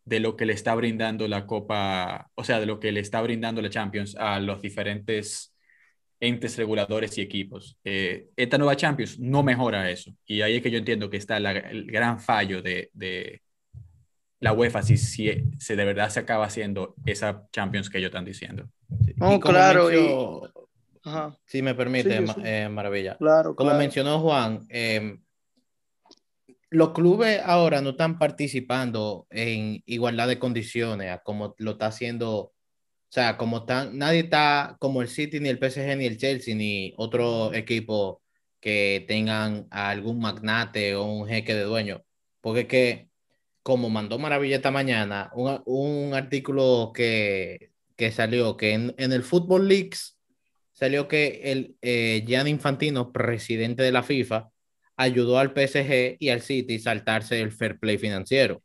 [0.05, 3.21] de lo que le está brindando la Copa, o sea, de lo que le está
[3.23, 5.53] brindando la Champions a los diferentes
[6.21, 7.77] entes reguladores y equipos.
[7.83, 10.13] Eh, esta nueva Champions no mejora eso.
[10.25, 12.91] Y ahí es que yo entiendo que está el gran fallo de,
[14.39, 18.25] la UEFA si, si, se de verdad se acaba haciendo esa Champions que ellos están
[18.25, 18.69] diciendo.
[19.19, 19.91] Oh, claro.
[21.45, 23.17] Si me permite, eh, Maravilla.
[23.19, 25.23] Claro, Como mencionó Juan, em,
[26.71, 32.53] los clubes ahora no están participando en igualdad de condiciones como lo está haciendo, o
[33.11, 36.95] sea, como están, nadie está como el City, ni el PSG, ni el Chelsea, ni
[36.97, 38.23] otro equipo
[38.61, 42.03] que tengan algún magnate o un jeque de dueño,
[42.41, 43.09] porque es que
[43.63, 49.23] como mandó Maravilla esta mañana, un, un artículo que, que, salió, que en, en, el
[49.23, 50.19] Football Leaks
[50.75, 54.51] salió que el eh, Gianni Infantino, presidente de la FIFA,
[54.97, 58.63] ayudó al PSG y al City a saltarse el fair play financiero.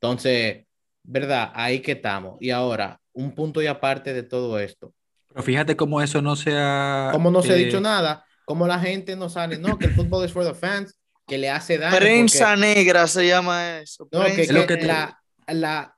[0.00, 0.64] Entonces,
[1.04, 1.52] ¿verdad?
[1.54, 2.36] Ahí que estamos.
[2.40, 4.92] Y ahora, un punto y aparte de todo esto.
[5.28, 7.10] Pero fíjate cómo eso no se ha...
[7.12, 10.24] Como no se ha dicho nada, como la gente no sale, no, que el fútbol
[10.24, 11.96] es for the fans, que le hace daño.
[11.96, 14.08] Prensa negra se llama eso.
[14.10, 15.94] No, que, lo que la, la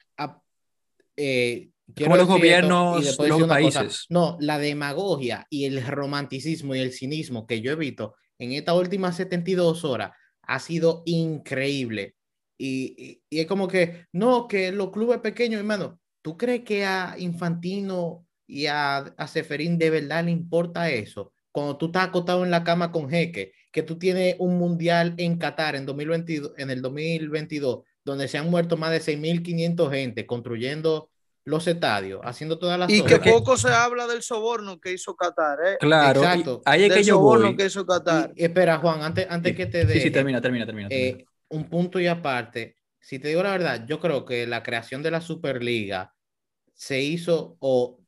[1.17, 4.07] eh, como los gobiernos, los países.
[4.09, 8.77] no, la demagogia y el romanticismo y el cinismo que yo he visto en estas
[8.77, 10.13] últimas 72 horas
[10.43, 12.15] ha sido increíble.
[12.57, 17.15] Y, y, es como que, no, que los clubes pequeños, hermano, ¿tú crees que a
[17.19, 21.33] Infantino y a, a Seferín de verdad le importa eso?
[21.53, 25.39] Cuando tú estás acostado en la cama con Jeque que tú tienes un mundial en
[25.39, 31.11] Qatar en, 2022, en el 2022, donde se han muerto más de 6.500 gente construyendo
[31.49, 35.59] los estadios, haciendo todas las Y que poco se habla del soborno que hizo Qatar,
[35.67, 35.77] ¿eh?
[35.81, 36.63] Claro, Exacto.
[36.67, 37.57] ahí es que yo voy.
[37.57, 38.33] que hizo Qatar.
[38.37, 39.95] espera, Juan, antes, antes que te dé...
[39.95, 40.89] Sí, sí, termina, termina, termina.
[40.91, 45.03] Eh, un punto y aparte, si te digo la verdad, yo creo que la creación
[45.03, 46.15] de la Superliga
[46.75, 47.99] se hizo o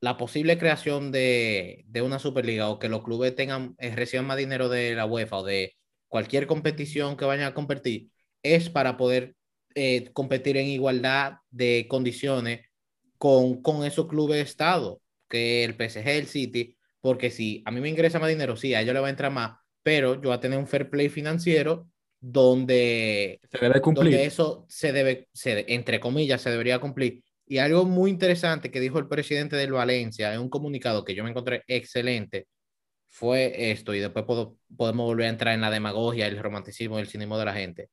[0.00, 4.36] la posible creación de, de, una Superliga o que los clubes tengan, eh, reciban más
[4.36, 5.76] dinero de la UEFA o de
[6.08, 8.08] cualquier competición que vayan a competir,
[8.42, 9.36] es para poder
[9.76, 12.62] eh, competir en igualdad de condiciones
[13.20, 17.82] con, con esos clubes de Estado, que el PSG, el City, porque si a mí
[17.82, 20.32] me ingresa más dinero, sí, a ellos le va a entrar más, pero yo voy
[20.32, 21.86] a tener un fair play financiero
[22.18, 24.12] donde, se debe cumplir.
[24.12, 28.78] donde eso se debe, se, entre comillas, se debería cumplir y algo muy interesante que
[28.78, 32.46] dijo el presidente del Valencia en un comunicado que yo me encontré excelente
[33.08, 37.08] fue esto, y después podemos volver a entrar en la demagogia, el romanticismo y el
[37.08, 37.90] cinismo de la gente.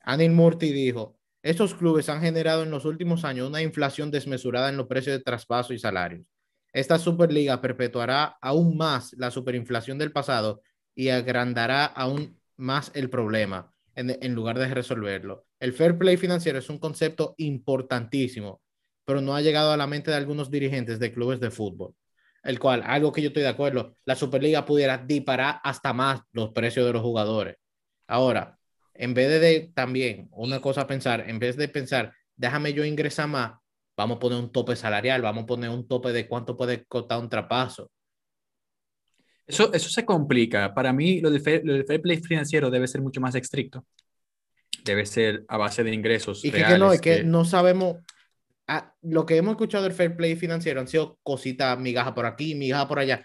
[0.00, 4.76] Anil Murti dijo, estos clubes han generado en los últimos años una inflación desmesurada en
[4.76, 6.26] los precios de traspaso y salarios.
[6.72, 10.62] Esta Superliga perpetuará aún más la superinflación del pasado
[10.94, 15.46] y agrandará aún más el problema en, lugar de resolverlo.
[15.58, 18.60] El fair play financiero es un concepto importantísimo,
[19.04, 21.94] pero no ha llegado a la mente de algunos dirigentes de clubes de fútbol
[22.46, 26.50] el cual, algo que yo estoy de acuerdo, la Superliga pudiera disparar hasta más los
[26.50, 27.56] precios de los jugadores.
[28.06, 28.55] Ahora,
[28.98, 33.28] en vez de, también, una cosa a pensar, en vez de pensar, déjame yo ingresar
[33.28, 33.52] más,
[33.96, 37.18] vamos a poner un tope salarial, vamos a poner un tope de cuánto puede costar
[37.18, 37.90] un trapazo.
[39.46, 40.74] Eso, eso se complica.
[40.74, 41.62] Para mí, lo del, fair,
[42.02, 43.86] play financiero debe ser mucho más estricto.
[44.84, 46.44] Debe ser a base de ingresos.
[46.44, 47.98] Y que, no, es que no sabemos,
[48.68, 52.54] Ah, lo que hemos escuchado del fair play financiero han sido cositas, migajas por aquí,
[52.54, 53.24] migajas por allá.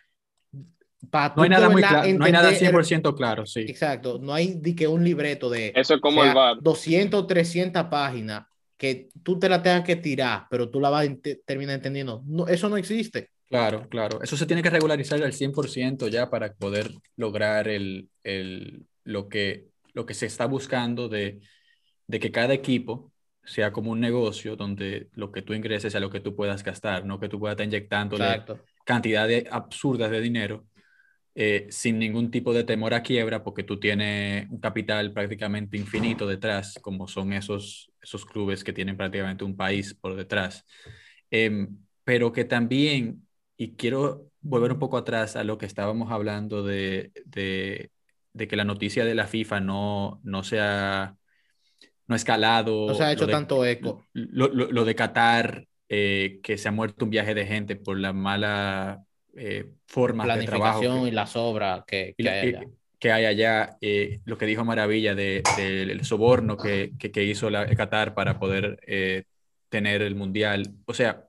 [1.35, 3.61] No, hay nada muy claro, no hay nada 100% claro, sí.
[3.61, 6.57] Exacto, no hay de que un libreto de Eso es como el bar.
[6.61, 8.45] 200, 300 páginas
[8.77, 12.23] que tú te la tengas que tirar, pero tú la vas a terminar entendiendo.
[12.25, 13.29] No, eso no existe.
[13.47, 14.21] Claro, claro.
[14.23, 19.67] Eso se tiene que regularizar al 100% ya para poder lograr el, el, lo, que,
[19.93, 21.41] lo que se está buscando de,
[22.07, 23.11] de que cada equipo
[23.43, 27.05] sea como un negocio donde lo que tú ingreses sea lo que tú puedas gastar,
[27.05, 28.17] no que tú puedas estar inyectando
[28.85, 30.65] cantidades absurdas de dinero
[31.35, 36.27] eh, sin ningún tipo de temor a quiebra porque tú tienes un capital prácticamente infinito
[36.27, 40.65] detrás, como son esos, esos clubes que tienen prácticamente un país por detrás.
[41.29, 43.27] Em, pero que también,
[43.57, 47.91] y quiero volver un poco atrás a lo que estábamos hablando de, de,
[48.33, 51.15] de que la noticia de la FIFA no, no sea
[52.11, 52.87] no ha escalado.
[52.87, 54.05] No se ha hecho tanto eco.
[54.11, 59.05] Lo, de Qatar, eh, que se ha muerto un viaje de gente por la mala
[59.35, 61.07] eh, forma de trabajo.
[61.07, 62.65] y las obras que, que, hay allá.
[62.99, 67.65] Que hay allá eh, lo que dijo Maravilla del de, soborno que, que, hizo la,
[67.75, 69.23] Qatar para poder eh,
[69.69, 70.73] tener el mundial.
[70.85, 71.27] O sea,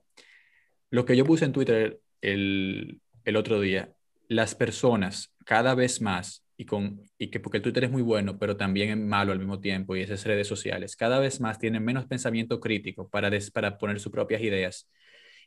[0.89, 3.93] lo que yo puse en Twitter el, el otro día,
[4.27, 8.37] las personas cada vez más y, con, y que porque el Twitter es muy bueno,
[8.37, 11.83] pero también es malo al mismo tiempo, y esas redes sociales, cada vez más tienen
[11.83, 14.87] menos pensamiento crítico para, para poner sus propias ideas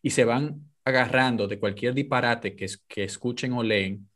[0.02, 4.08] y se van agarrando de cualquier disparate que, que escuchen o leen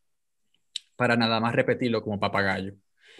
[0.96, 2.74] para nada más repetirlo como papagayo.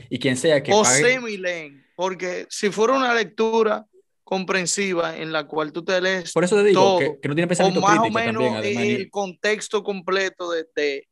[0.09, 0.73] Y quien sea que...
[0.73, 3.87] O semi-leen, porque si fuera una lectura
[4.23, 7.81] comprensiva en la cual tú te lees Por eso te digo que, no tiene pensamiento
[7.81, 11.09] o más o menos el contexto completo de, de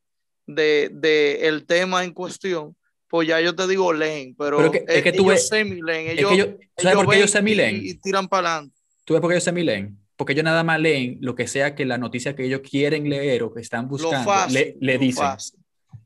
[0.49, 2.75] de, de, el tema en cuestión,
[3.07, 6.97] pues ya yo te digo leen, pero, es que, es que ellos semi-leen, ellos, ¿sabes
[6.97, 7.77] por qué ellos semi-leen?
[7.77, 8.77] Y, y, tiran para adelante.
[9.05, 9.98] ¿Tú ves por qué ellos semi-leen?
[10.19, 13.45] Porque ellos nada más leen lo que sea que la noticia que ellos quieren leer
[13.45, 15.29] o que están buscando, le, le dicen.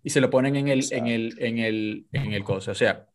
[0.04, 2.72] Y se lo ponen en el, en el, en el, en el cosa.
[2.72, 3.06] O sea,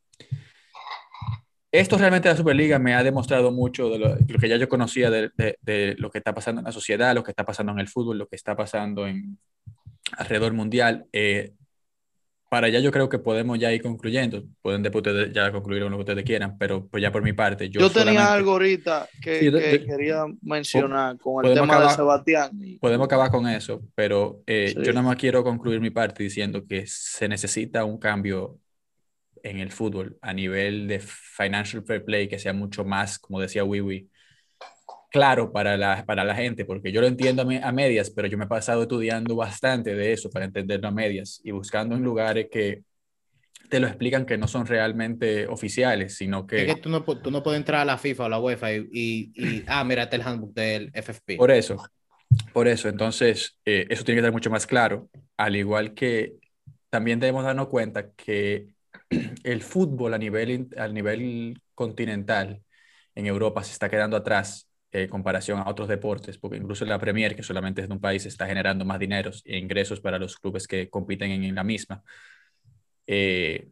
[1.71, 5.11] esto realmente la Superliga me ha demostrado mucho de lo, lo que ya yo conocía
[5.11, 7.79] de, de, de, lo que está pasando en la sociedad, lo que está pasando en
[7.79, 9.37] el fútbol, lo que está pasando en,
[10.13, 11.05] alrededor mundial.
[11.13, 11.53] Eh,
[12.49, 14.43] para allá yo creo que podemos ya ir concluyendo.
[14.61, 17.69] Pueden después ya concluir con lo que ustedes quieran, pero pues ya por mi parte.
[17.69, 22.51] Yo, yo tenía algo ahorita que, quería mencionar con el tema de Sebastián.
[22.79, 26.85] Podemos acabar con eso, pero eh, yo nada más quiero concluir mi parte diciendo que
[26.87, 28.59] se necesita un cambio
[29.43, 33.63] en el fútbol a nivel de financial fair play que sea mucho más, como decía
[33.63, 34.09] Wiwi,
[35.09, 38.45] claro para la, para la gente, porque yo lo entiendo a, medias, pero yo me
[38.45, 42.83] he pasado estudiando bastante de eso para entenderlo a medias y buscando en lugares que
[43.69, 46.65] te lo explican que no son realmente oficiales, sino que...
[46.65, 48.87] Es que tú no, tú no puedes entrar a la FIFA o la UEFA y,
[48.91, 51.35] y, ah, mírate el handbook del FFP.
[51.35, 51.77] Por eso,
[52.53, 56.35] por eso, entonces, eh, eso tiene que estar mucho más claro, al igual que
[56.89, 58.67] también debemos darnos cuenta que
[59.43, 62.61] el fútbol a nivel, a nivel continental
[63.15, 67.35] en Europa se está quedando atrás en comparación a otros deportes, porque incluso la Premier,
[67.35, 70.67] que solamente es de un país, está generando más dinero e ingresos para los clubes
[70.67, 72.03] que compiten en, la misma.
[73.05, 73.69] Eh,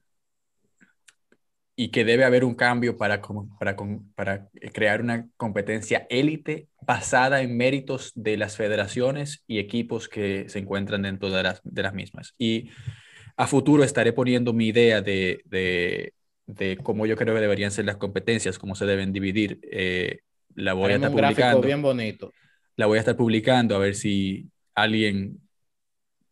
[1.78, 3.22] y que debe haber un cambio para,
[3.60, 3.76] para,
[4.16, 10.60] para crear una competencia élite basada en méritos de las federaciones y equipos que se
[10.60, 12.34] encuentran dentro de las, de las mismas.
[12.38, 12.70] Y
[13.36, 16.14] a futuro estaré poniendo mi idea de, de,
[16.46, 20.20] de, cómo yo creo que deberían ser las competencias, cómo se deben dividir eh,
[20.56, 21.62] la voy a estar publicando.
[21.62, 22.34] bien bonito.
[22.76, 25.40] La voy a estar publicando a ver si alguien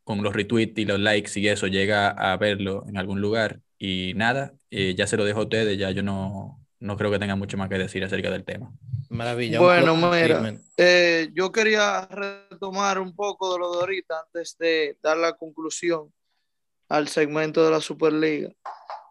[0.03, 3.61] con los retweets y los likes y eso llega a verlo en algún lugar.
[3.77, 7.19] Y nada, eh, ya se lo dejo a ustedes, ya yo no, no creo que
[7.19, 8.71] tenga mucho más que decir acerca del tema.
[9.09, 9.59] Maravilla.
[9.59, 15.17] Bueno, mira, eh, yo quería retomar un poco de lo de ahorita antes de dar
[15.17, 16.11] la conclusión
[16.89, 18.49] al segmento de la Superliga.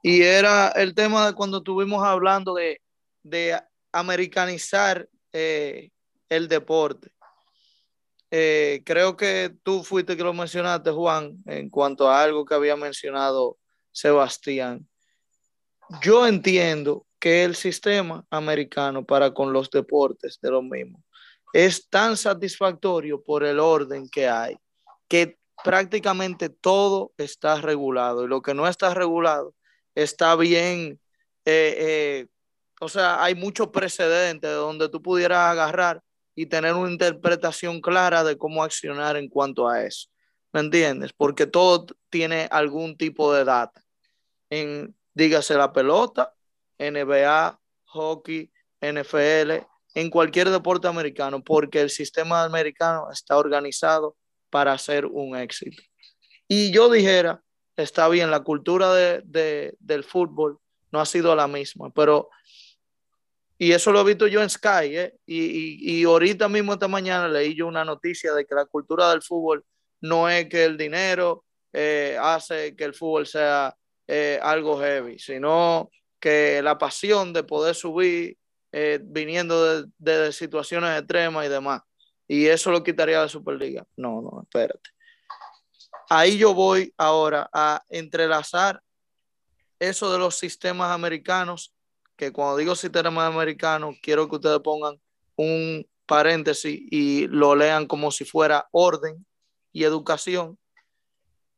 [0.03, 2.81] Y era el tema de cuando estuvimos hablando de,
[3.23, 3.59] de
[3.93, 5.91] americanizar eh,
[6.29, 7.11] el deporte.
[8.31, 12.77] eh, creo que tú fuiste que lo mencionaste, Juan, en cuanto a algo que había
[12.77, 13.59] mencionado
[13.93, 14.89] Sebastián.
[16.01, 21.05] Yo entiendo que el sistema americano para con los deportes de lo mismo
[21.53, 24.57] es tan satisfactorio por el orden que hay,
[25.07, 29.55] que prácticamente todo está regulado y lo que no está regulado
[29.95, 30.99] está bien,
[31.45, 32.27] eh,
[32.83, 36.03] o sea, hay mucho precedente de donde tú pudieras agarrar
[36.35, 40.09] y tener una interpretación clara de cómo accionar en cuanto a eso.
[40.53, 41.13] ¿Me entiendes?
[41.13, 43.81] Porque todo tiene algún tipo de data.
[44.51, 46.35] En, dígase la pelota,
[46.77, 49.65] NBA, hockey, NFL,
[49.95, 54.17] en cualquier deporte americano, porque el sistema americano está organizado
[54.51, 55.81] para hacer un éxito.
[56.49, 57.45] Y yo dijera,
[57.77, 60.59] está bien, la cultura de, del fútbol
[60.91, 62.29] no ha sido la misma, pero,
[63.63, 65.15] y eso lo he visto yo en Sky, ¿eh?
[65.25, 69.23] y, y, ahorita mismo esta mañana leí yo una noticia de que la cultura del
[69.23, 69.65] fútbol
[70.01, 73.73] no es que el dinero eh, hace que el fútbol sea
[74.09, 78.37] eh, algo heavy, sino que la pasión de poder subir
[78.73, 81.83] eh, viniendo de, de, situaciones extremas y demás.
[82.27, 83.87] Y eso lo quitaría de Superliga.
[83.97, 84.91] No, no, espérate.
[86.09, 88.83] Ahí yo voy ahora a entrelazar
[89.79, 91.73] eso de los sistemas americanos,
[92.23, 95.01] que cuando digo sistemas americanos, quiero que ustedes pongan
[95.37, 99.27] un paréntesis y lo lean como si fuera orden
[99.73, 100.59] y educación.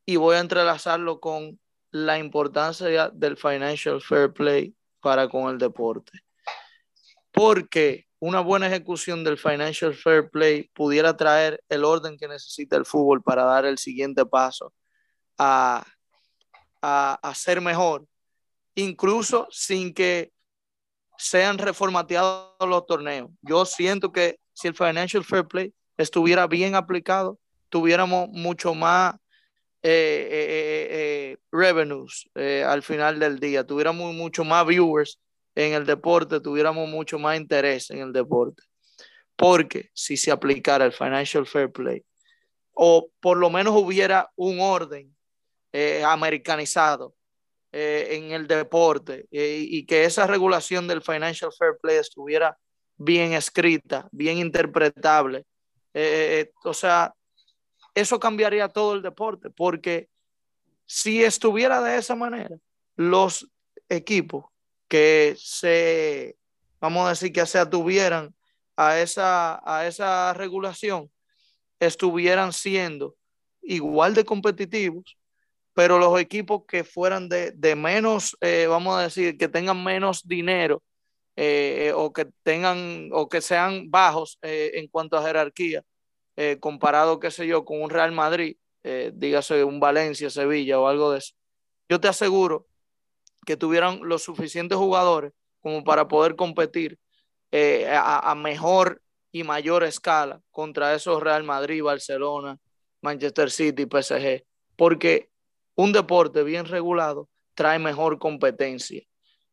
[0.06, 1.58] Y voy a entrelazarlo con
[1.90, 6.24] la importancia del financial fair play para con el deporte
[7.34, 12.86] porque una buena ejecución del financial fair play pudiera traer el orden que necesita el
[12.86, 14.72] fútbol para dar el siguiente paso
[15.36, 15.84] a,
[16.80, 18.06] a, ser mejor,
[18.76, 20.32] incluso sin que
[21.18, 23.30] sean reformateados los torneos.
[23.42, 27.38] Yo siento que si el financial fair play estuviera bien aplicado,
[27.68, 29.14] tuviéramos mucho más
[29.82, 32.30] eh, eh, eh, revenues
[32.66, 35.20] al final del día, tuviéramos mucho más viewers
[35.54, 38.62] en el deporte, tuviéramos mucho más interés en el deporte.
[39.36, 42.04] Porque si se aplicara el financial fair play,
[42.72, 45.14] o por lo menos hubiera un orden
[46.06, 47.14] americanizado
[47.76, 52.56] eh, en el deporte eh, y que esa regulación del financial fair play estuviera
[52.96, 55.44] bien escrita, bien interpretable.
[56.62, 57.12] o sea,
[57.96, 60.08] eso cambiaría todo el deporte, porque
[60.86, 62.56] si estuviera de esa manera,
[62.94, 63.50] los
[63.88, 64.44] equipos
[64.86, 66.36] que se,
[66.80, 68.36] vamos a decir, que se atuvieran
[68.76, 71.10] a esa, a esa regulación,
[71.80, 73.16] estuvieran siendo
[73.62, 75.16] igual de competitivos,
[75.74, 80.26] pero los equipos que fueran de, de menos, eh, vamos a decir, que tengan menos
[80.26, 80.82] dinero
[81.36, 85.82] eh, o que tengan o que sean bajos eh, en cuanto a jerarquía,
[86.58, 88.56] comparado, qué sé yo, con un Real Madrid,
[89.12, 91.32] dígase un Valencia, Sevilla o algo de eso.
[91.88, 92.66] Yo te aseguro
[93.46, 96.98] que tuvieran los suficientes jugadores como para poder competir
[97.52, 99.00] eh, a, mejor
[99.30, 102.58] y mayor escala contra esos Real Madrid, Barcelona,
[103.00, 104.44] Manchester City, PSG,
[104.76, 105.30] porque
[105.76, 109.02] un deporte bien regulado trae mejor competencia.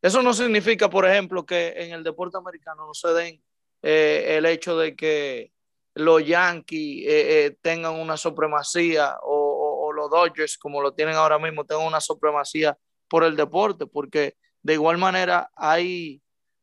[0.01, 3.43] Eso no significa, por ejemplo, que en el deporte americano no se den
[3.83, 5.51] eh, el hecho de que
[5.93, 11.65] los Yankees eh, tengan una supremacía o, o, los Dodgers, como lo tienen ahora mismo,
[11.65, 16.21] tengan una supremacía por el deporte, porque de igual manera hay,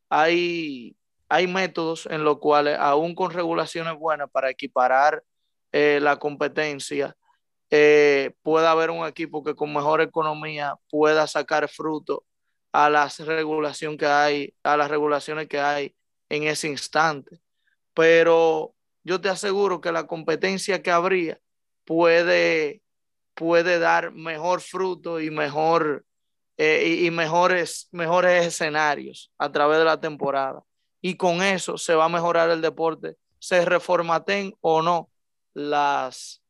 [0.09, 0.95] hay,
[1.29, 5.23] hay métodos en los cuales, aún con regulaciones buenas para equiparar
[5.71, 7.15] eh, la competencia,
[7.71, 12.25] eh, pueda haber un equipo que con mejor economía pueda sacar fruto
[12.71, 15.95] a las regulación que hay, a las regulaciones que hay
[16.29, 17.39] en ese instante.
[17.93, 21.39] Pero yo te aseguro que la competencia que habría
[21.85, 22.81] puede,
[23.33, 26.05] puede dar mejor fruto y mejor,
[26.57, 30.63] eh, y, mejores, mejores escenarios a través de la temporada.
[31.01, 35.09] Y con eso se va a mejorar el deporte, se reformaten o no
[35.53, 36.41] las,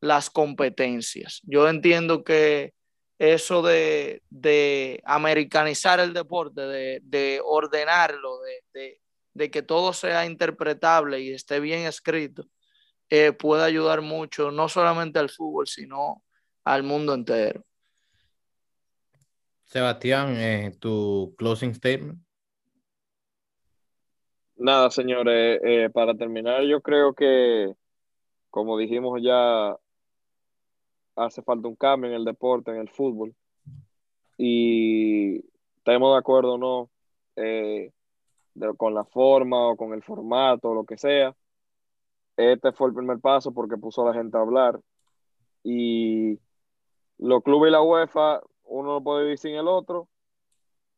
[0.00, 1.40] las competencias.
[1.44, 2.74] Yo entiendo que
[3.18, 8.40] eso de, de americanizar el deporte, de, de ordenarlo,
[8.72, 9.00] de,
[9.32, 12.46] de, que todo sea interpretable y esté bien escrito,
[13.08, 16.22] eh, puede ayudar mucho, no solamente al fútbol, sino
[16.64, 17.64] al mundo entero.
[19.64, 22.18] Sebastián, eh, tu closing statement.
[24.56, 27.74] Nada, señores, eh, para terminar, yo creo que,
[28.48, 29.76] como dijimos ya,
[31.16, 33.34] hace falta un cambio en el deporte, en el fútbol.
[34.38, 35.38] Y
[35.78, 36.90] estemos de acuerdo o no
[37.36, 37.92] eh,
[38.76, 41.34] con la forma o con el formato lo que sea.
[42.36, 44.80] este fue el primer paso porque puso a la gente a hablar.
[45.64, 46.38] Y
[47.18, 50.08] los clubes y la UEFA, uno no puede vivir sin el otro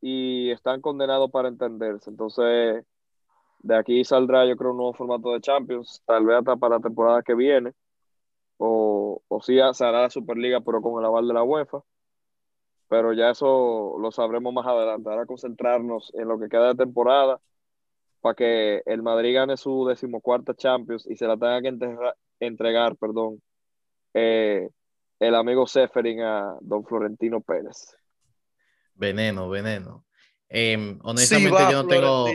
[0.00, 2.10] y están condenados para entenderse.
[2.10, 2.84] Entonces,
[3.60, 6.82] de aquí saldrá, yo creo, un nuevo formato de Champions, tal vez hasta para la
[6.82, 7.72] temporada que viene,
[8.58, 11.80] o, o sí se hará la Superliga, pero con el aval de la UEFA.
[12.88, 15.10] Pero ya eso lo sabremos más adelante.
[15.10, 17.40] Ahora concentrarnos en lo que queda de temporada
[18.20, 21.76] para que el Madrid gane su decimocuarta Champions y se la tenga que
[22.40, 23.40] entregar, perdón,
[24.14, 24.68] eh,
[25.20, 27.96] el amigo Seferin a don Florentino Pérez.
[28.94, 30.04] Veneno, veneno.
[30.48, 32.26] Em, honestamente, yo no tengo.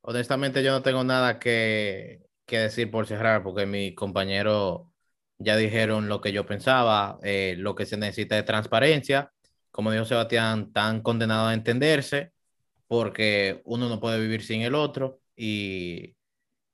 [0.00, 4.82] Honestamente, yo no tengo nada que, decir por cerrar, porque mis compañeros
[5.38, 7.18] ya dijeron lo que yo pensaba.
[7.22, 9.32] Eh, lo que se necesita es transparencia.
[9.70, 12.32] Como dijo Sebastián, tan condenado a entenderse,
[12.88, 15.20] porque uno no puede vivir sin el otro.
[15.36, 16.16] Y,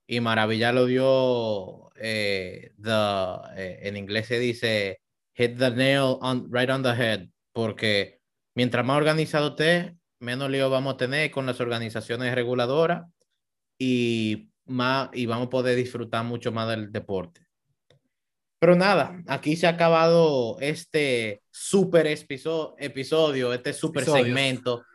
[0.07, 1.91] y Maravilla lo dio.
[1.97, 2.73] Eh,
[3.57, 5.01] eh, en inglés se dice
[5.35, 8.21] hit the nail on, right on the head, porque
[8.55, 13.07] mientras más organizado esté, menos lío vamos a tener con las organizaciones reguladoras
[13.79, 17.44] y, más, y vamos a poder disfrutar mucho más del deporte.
[18.65, 24.87] Pero nada, aquí se ha acabado este super episodio, este super segmento.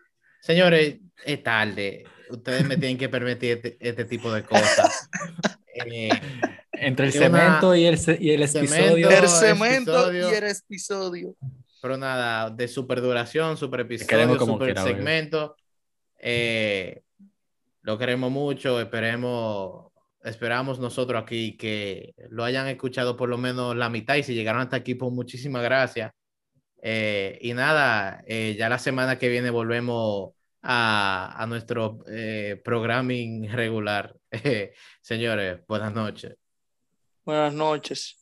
[0.41, 2.03] Señores, es tarde.
[2.31, 5.07] Ustedes me tienen que permitir este, este tipo de cosas.
[5.85, 6.09] Eh,
[6.73, 9.09] Entre el cemento y, el, y el episodio.
[9.09, 11.35] El cemento y el episodio.
[11.79, 15.55] Pero nada, de super duración, super episodio, super segmento.
[16.17, 17.01] Eh,
[17.83, 19.88] lo queremos mucho, esperemos,
[20.23, 24.61] esperamos nosotros aquí que lo hayan escuchado por lo menos la mitad y si llegaron
[24.61, 26.11] hasta aquí, pues muchísimas gracias.
[26.81, 31.99] Eh, y nada, eh, ya la semana que viene volvemos a, a nuestro
[32.63, 34.15] programming regular.
[35.01, 36.35] señores, buenas noches.
[37.25, 38.18] Buenas noches.